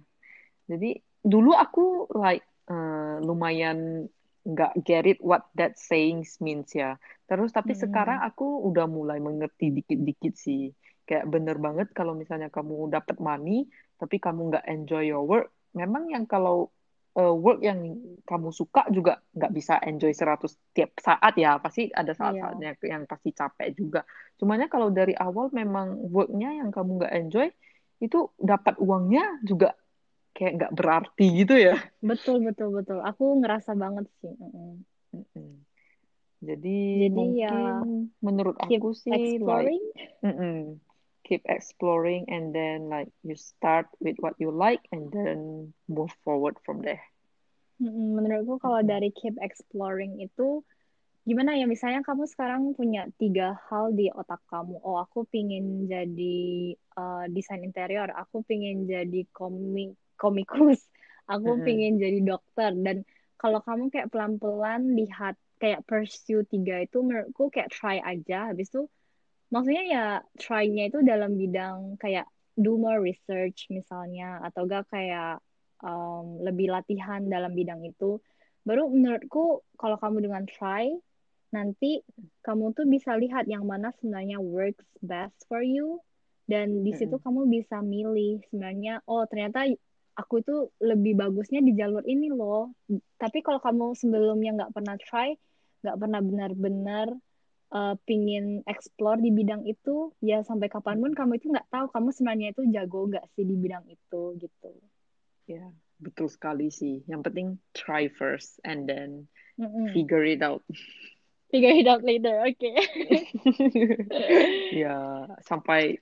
jadi 0.69 1.01
dulu 1.25 1.51
aku 1.57 2.07
like 2.15 2.45
uh, 2.69 3.19
lumayan 3.25 4.07
nggak 4.47 4.73
get 4.87 5.03
it 5.05 5.19
what 5.19 5.45
that 5.55 5.75
sayings 5.75 6.39
means 6.39 6.71
ya. 6.71 6.95
Terus 7.29 7.53
tapi 7.53 7.77
hmm. 7.77 7.81
sekarang 7.85 8.19
aku 8.25 8.65
udah 8.65 8.89
mulai 8.89 9.21
mengerti 9.21 9.69
dikit-dikit 9.69 10.33
sih. 10.33 10.73
Kayak 11.05 11.29
bener 11.29 11.61
banget 11.61 11.93
kalau 11.93 12.17
misalnya 12.17 12.49
kamu 12.49 12.89
dapat 12.89 13.21
money 13.21 13.69
tapi 14.01 14.17
kamu 14.17 14.49
nggak 14.49 14.65
enjoy 14.65 15.03
your 15.05 15.21
work, 15.27 15.53
memang 15.77 16.09
yang 16.09 16.25
kalau 16.25 16.73
uh, 17.19 17.35
work 17.35 17.59
yang 17.61 17.99
kamu 18.23 18.49
suka 18.49 18.87
juga 18.89 19.21
nggak 19.35 19.51
bisa 19.53 19.77
enjoy 19.83 20.09
100 20.09 20.49
tiap 20.73 20.95
saat 20.97 21.33
ya. 21.37 21.61
Pasti 21.61 21.91
ada 21.93 22.15
saat-saatnya 22.17 22.79
yeah. 22.79 22.89
yang 22.97 23.03
pasti 23.05 23.29
capek 23.35 23.69
juga. 23.77 24.01
Cumanya 24.41 24.71
kalau 24.71 24.89
dari 24.89 25.13
awal 25.13 25.53
memang 25.53 25.99
worknya 26.09 26.55
yang 26.57 26.73
kamu 26.73 27.03
nggak 27.03 27.13
enjoy, 27.13 27.47
itu 27.99 28.19
dapat 28.39 28.79
uangnya 28.79 29.43
juga 29.43 29.75
kayak 30.33 30.53
nggak 30.55 30.73
berarti 30.73 31.25
gitu 31.43 31.53
ya. 31.59 31.75
Betul 31.99 32.41
betul 32.41 32.71
betul. 32.71 33.03
Aku 33.03 33.37
ngerasa 33.43 33.75
banget 33.75 34.07
sih. 34.23 34.33
Jadi, 36.39 37.07
Jadi 37.07 37.15
mungkin 37.15 37.35
ya, 37.35 37.83
menurut 38.23 38.55
aku 38.63 38.95
sih 38.95 39.11
exploring. 39.11 39.83
like 40.23 40.79
keep 41.29 41.45
exploring 41.45 42.25
and 42.33 42.49
then 42.57 42.89
like 42.89 43.13
you 43.21 43.37
start 43.37 43.85
with 44.01 44.17
what 44.17 44.33
you 44.41 44.49
like 44.49 44.81
and 44.89 45.13
then 45.13 45.69
move 45.85 46.09
forward 46.25 46.57
from 46.65 46.81
there. 46.81 47.05
Menurutku 47.77 48.57
kalau 48.57 48.81
dari 48.81 49.13
keep 49.13 49.37
exploring 49.37 50.17
itu 50.17 50.65
gimana 51.29 51.53
ya 51.53 51.69
misalnya 51.69 52.01
kamu 52.01 52.25
sekarang 52.25 52.73
punya 52.73 53.05
tiga 53.21 53.53
hal 53.69 53.93
di 53.93 54.09
otak 54.09 54.41
kamu 54.49 54.81
oh 54.81 54.97
aku 54.97 55.29
pingin 55.29 55.85
jadi 55.85 56.73
uh, 56.97 57.29
desain 57.29 57.61
interior 57.61 58.09
aku 58.09 58.41
pingin 58.49 58.89
jadi 58.89 59.29
komik 59.29 59.93
komikus 60.17 60.81
aku 61.29 61.53
mm-hmm. 61.53 61.67
pingin 61.69 61.93
jadi 62.01 62.19
dokter 62.25 62.73
dan 62.81 63.05
kalau 63.37 63.61
kamu 63.61 63.93
kayak 63.93 64.09
pelan-pelan 64.09 64.97
lihat 64.97 65.37
kayak 65.59 65.83
pursue 65.83 66.47
tiga 66.47 66.81
itu 66.81 67.03
menurutku 67.03 67.51
kayak 67.51 67.69
try 67.69 67.99
aja. 67.99 68.49
Habis 68.49 68.71
itu 68.71 68.87
maksudnya 69.51 69.83
ya 69.85 70.05
try-nya 70.39 70.89
itu 70.89 71.03
dalam 71.03 71.35
bidang 71.35 71.99
kayak 71.99 72.25
do 72.55 72.79
more 72.79 72.99
research 72.99 73.67
misalnya 73.71 74.39
atau 74.43 74.67
gak 74.67 74.87
kayak 74.91 75.39
um, 75.83 76.39
lebih 76.43 76.71
latihan 76.71 77.23
dalam 77.27 77.51
bidang 77.55 77.83
itu. 77.83 78.23
Baru 78.63 78.91
menurutku 78.91 79.63
kalau 79.75 79.99
kamu 79.99 80.27
dengan 80.31 80.43
try 80.47 80.91
nanti 81.49 82.05
kamu 82.45 82.77
tuh 82.77 82.85
bisa 82.85 83.17
lihat 83.17 83.49
yang 83.49 83.65
mana 83.65 83.89
sebenarnya 83.99 84.39
works 84.39 84.85
best 85.03 85.43
for 85.51 85.63
you. 85.63 85.99
Dan 86.49 86.81
di 86.81 86.97
situ 86.97 87.13
mm 87.13 87.21
-hmm. 87.21 87.25
kamu 87.29 87.41
bisa 87.61 87.77
milih 87.85 88.41
sebenarnya 88.49 89.05
oh 89.05 89.21
ternyata 89.29 89.69
aku 90.17 90.43
itu 90.43 90.55
lebih 90.83 91.15
bagusnya 91.15 91.63
di 91.63 91.71
jalur 91.77 92.03
ini 92.03 92.27
loh. 92.27 92.75
Tapi 93.15 93.39
kalau 93.39 93.63
kamu 93.63 93.95
sebelumnya 93.95 94.51
nggak 94.59 94.73
pernah 94.75 94.99
try 94.99 95.31
nggak 95.83 95.97
pernah 95.99 96.21
benar-benar 96.21 97.07
uh, 97.73 97.95
pingin 98.03 98.65
explore 98.65 99.19
di 99.21 99.31
bidang 99.31 99.63
itu 99.65 100.11
ya 100.19 100.43
sampai 100.43 100.67
kapan 100.67 100.99
pun 100.99 101.13
kamu 101.13 101.39
itu 101.39 101.47
nggak 101.51 101.69
tahu 101.69 101.85
kamu 101.93 102.09
sebenarnya 102.13 102.47
itu 102.53 102.61
jago 102.73 103.07
nggak 103.07 103.25
sih 103.35 103.45
di 103.45 103.55
bidang 103.55 103.85
itu 103.87 104.21
gitu 104.41 104.71
ya 105.49 105.65
betul 105.99 106.27
sekali 106.31 106.71
sih 106.71 107.03
yang 107.09 107.25
penting 107.25 107.59
try 107.75 108.07
first 108.07 108.59
and 108.63 108.87
then 108.87 109.27
mm 109.59 109.67
-mm. 109.67 109.85
figure 109.91 110.23
it 110.23 110.39
out 110.39 110.63
figure 111.51 111.75
it 111.75 111.89
out 111.89 112.05
later 112.05 112.45
oke 112.45 112.55
okay. 112.55 112.77
ya 114.85 115.27
sampai 115.43 115.99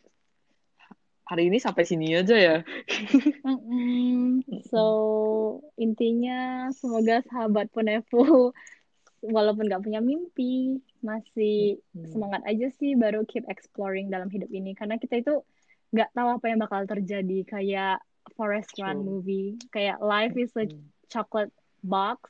hari 1.28 1.52
ini 1.52 1.60
sampai 1.60 1.84
sini 1.84 2.16
aja 2.16 2.40
ya. 2.40 2.58
so 4.72 5.60
intinya 5.76 6.72
semoga 6.72 7.20
sahabat 7.28 7.68
Ponevo 7.76 8.56
walaupun 9.22 9.66
nggak 9.66 9.84
punya 9.84 10.00
mimpi 10.02 10.78
masih 11.02 11.82
hmm. 11.94 12.10
semangat 12.14 12.42
aja 12.46 12.68
sih 12.78 12.94
baru 12.94 13.26
keep 13.26 13.46
exploring 13.50 14.14
dalam 14.14 14.30
hidup 14.30 14.50
ini 14.54 14.78
karena 14.78 15.02
kita 15.02 15.22
itu 15.22 15.42
nggak 15.94 16.12
tahu 16.14 16.28
apa 16.38 16.46
yang 16.52 16.60
bakal 16.62 16.82
terjadi 16.86 17.40
kayak 17.48 17.98
Forest 18.36 18.76
True. 18.76 18.92
Run 18.92 19.00
movie 19.08 19.58
kayak 19.72 20.04
life 20.04 20.36
is 20.36 20.52
a 20.60 20.68
chocolate 21.08 21.54
box 21.82 22.30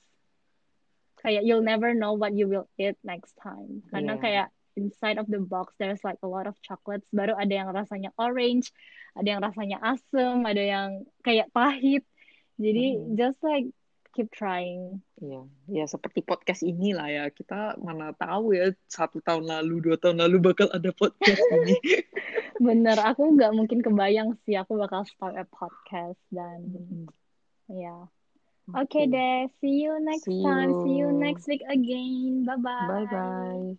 kayak 1.20 1.44
you'll 1.44 1.66
never 1.66 1.98
know 1.98 2.14
what 2.14 2.38
you 2.38 2.46
will 2.46 2.70
eat 2.78 2.96
next 3.02 3.34
time 3.42 3.82
karena 3.90 4.16
yeah. 4.16 4.22
kayak 4.22 4.48
inside 4.78 5.18
of 5.18 5.26
the 5.26 5.42
box 5.42 5.74
there's 5.82 6.06
like 6.06 6.22
a 6.22 6.30
lot 6.30 6.46
of 6.46 6.54
chocolates 6.62 7.10
baru 7.10 7.34
ada 7.34 7.66
yang 7.66 7.70
rasanya 7.74 8.14
orange 8.22 8.70
ada 9.18 9.26
yang 9.26 9.42
rasanya 9.42 9.82
asem 9.82 10.46
ada 10.46 10.62
yang 10.62 10.90
kayak 11.26 11.50
pahit 11.50 12.06
jadi 12.62 12.96
hmm. 12.96 13.18
just 13.18 13.42
like 13.42 13.66
keep 14.18 14.34
trying. 14.34 14.98
Iya, 15.22 15.46
ya 15.70 15.86
seperti 15.86 16.26
podcast 16.26 16.66
ini 16.66 16.98
lah 16.98 17.06
ya. 17.06 17.30
Kita 17.30 17.78
mana 17.78 18.18
tahu 18.18 18.58
ya 18.58 18.74
satu 18.90 19.22
tahun 19.22 19.46
lalu, 19.46 19.86
dua 19.86 19.98
tahun 20.02 20.26
lalu 20.26 20.42
bakal 20.42 20.74
ada 20.74 20.90
podcast 20.90 21.38
ini. 21.62 21.78
Bener, 22.58 22.98
aku 22.98 23.38
nggak 23.38 23.54
mungkin 23.54 23.86
kebayang 23.86 24.34
sih 24.42 24.58
aku 24.58 24.82
bakal 24.82 25.06
start 25.06 25.38
a 25.38 25.46
podcast 25.46 26.18
dan 26.34 26.66
mm-hmm. 26.66 27.06
ya. 27.70 27.86
Yeah. 27.94 28.02
Oke 28.74 28.90
okay. 28.90 29.06
okay 29.06 29.14
deh, 29.14 29.38
see 29.62 29.86
you 29.86 29.96
next 30.02 30.26
see 30.26 30.42
time, 30.42 30.84
see 30.84 30.98
you 30.98 31.14
next 31.14 31.46
week 31.46 31.62
again. 31.70 32.44
Bye 32.44 32.58
bye. 32.58 32.90
Bye 32.90 33.06
bye. 33.14 33.78